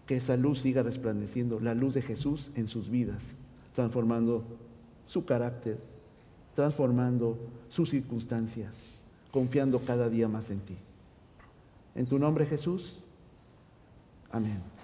que 0.07 0.17
esa 0.17 0.35
luz 0.35 0.61
siga 0.61 0.81
resplandeciendo, 0.81 1.59
la 1.59 1.75
luz 1.75 1.93
de 1.93 2.01
Jesús 2.01 2.49
en 2.55 2.67
sus 2.67 2.89
vidas, 2.89 3.21
transformando 3.75 4.43
su 5.05 5.25
carácter, 5.25 5.77
transformando 6.55 7.37
sus 7.69 7.91
circunstancias, 7.91 8.73
confiando 9.31 9.79
cada 9.79 10.09
día 10.09 10.27
más 10.27 10.49
en 10.49 10.59
ti. 10.61 10.77
En 11.93 12.07
tu 12.07 12.17
nombre 12.17 12.47
Jesús. 12.47 12.99
Amén. 14.31 14.78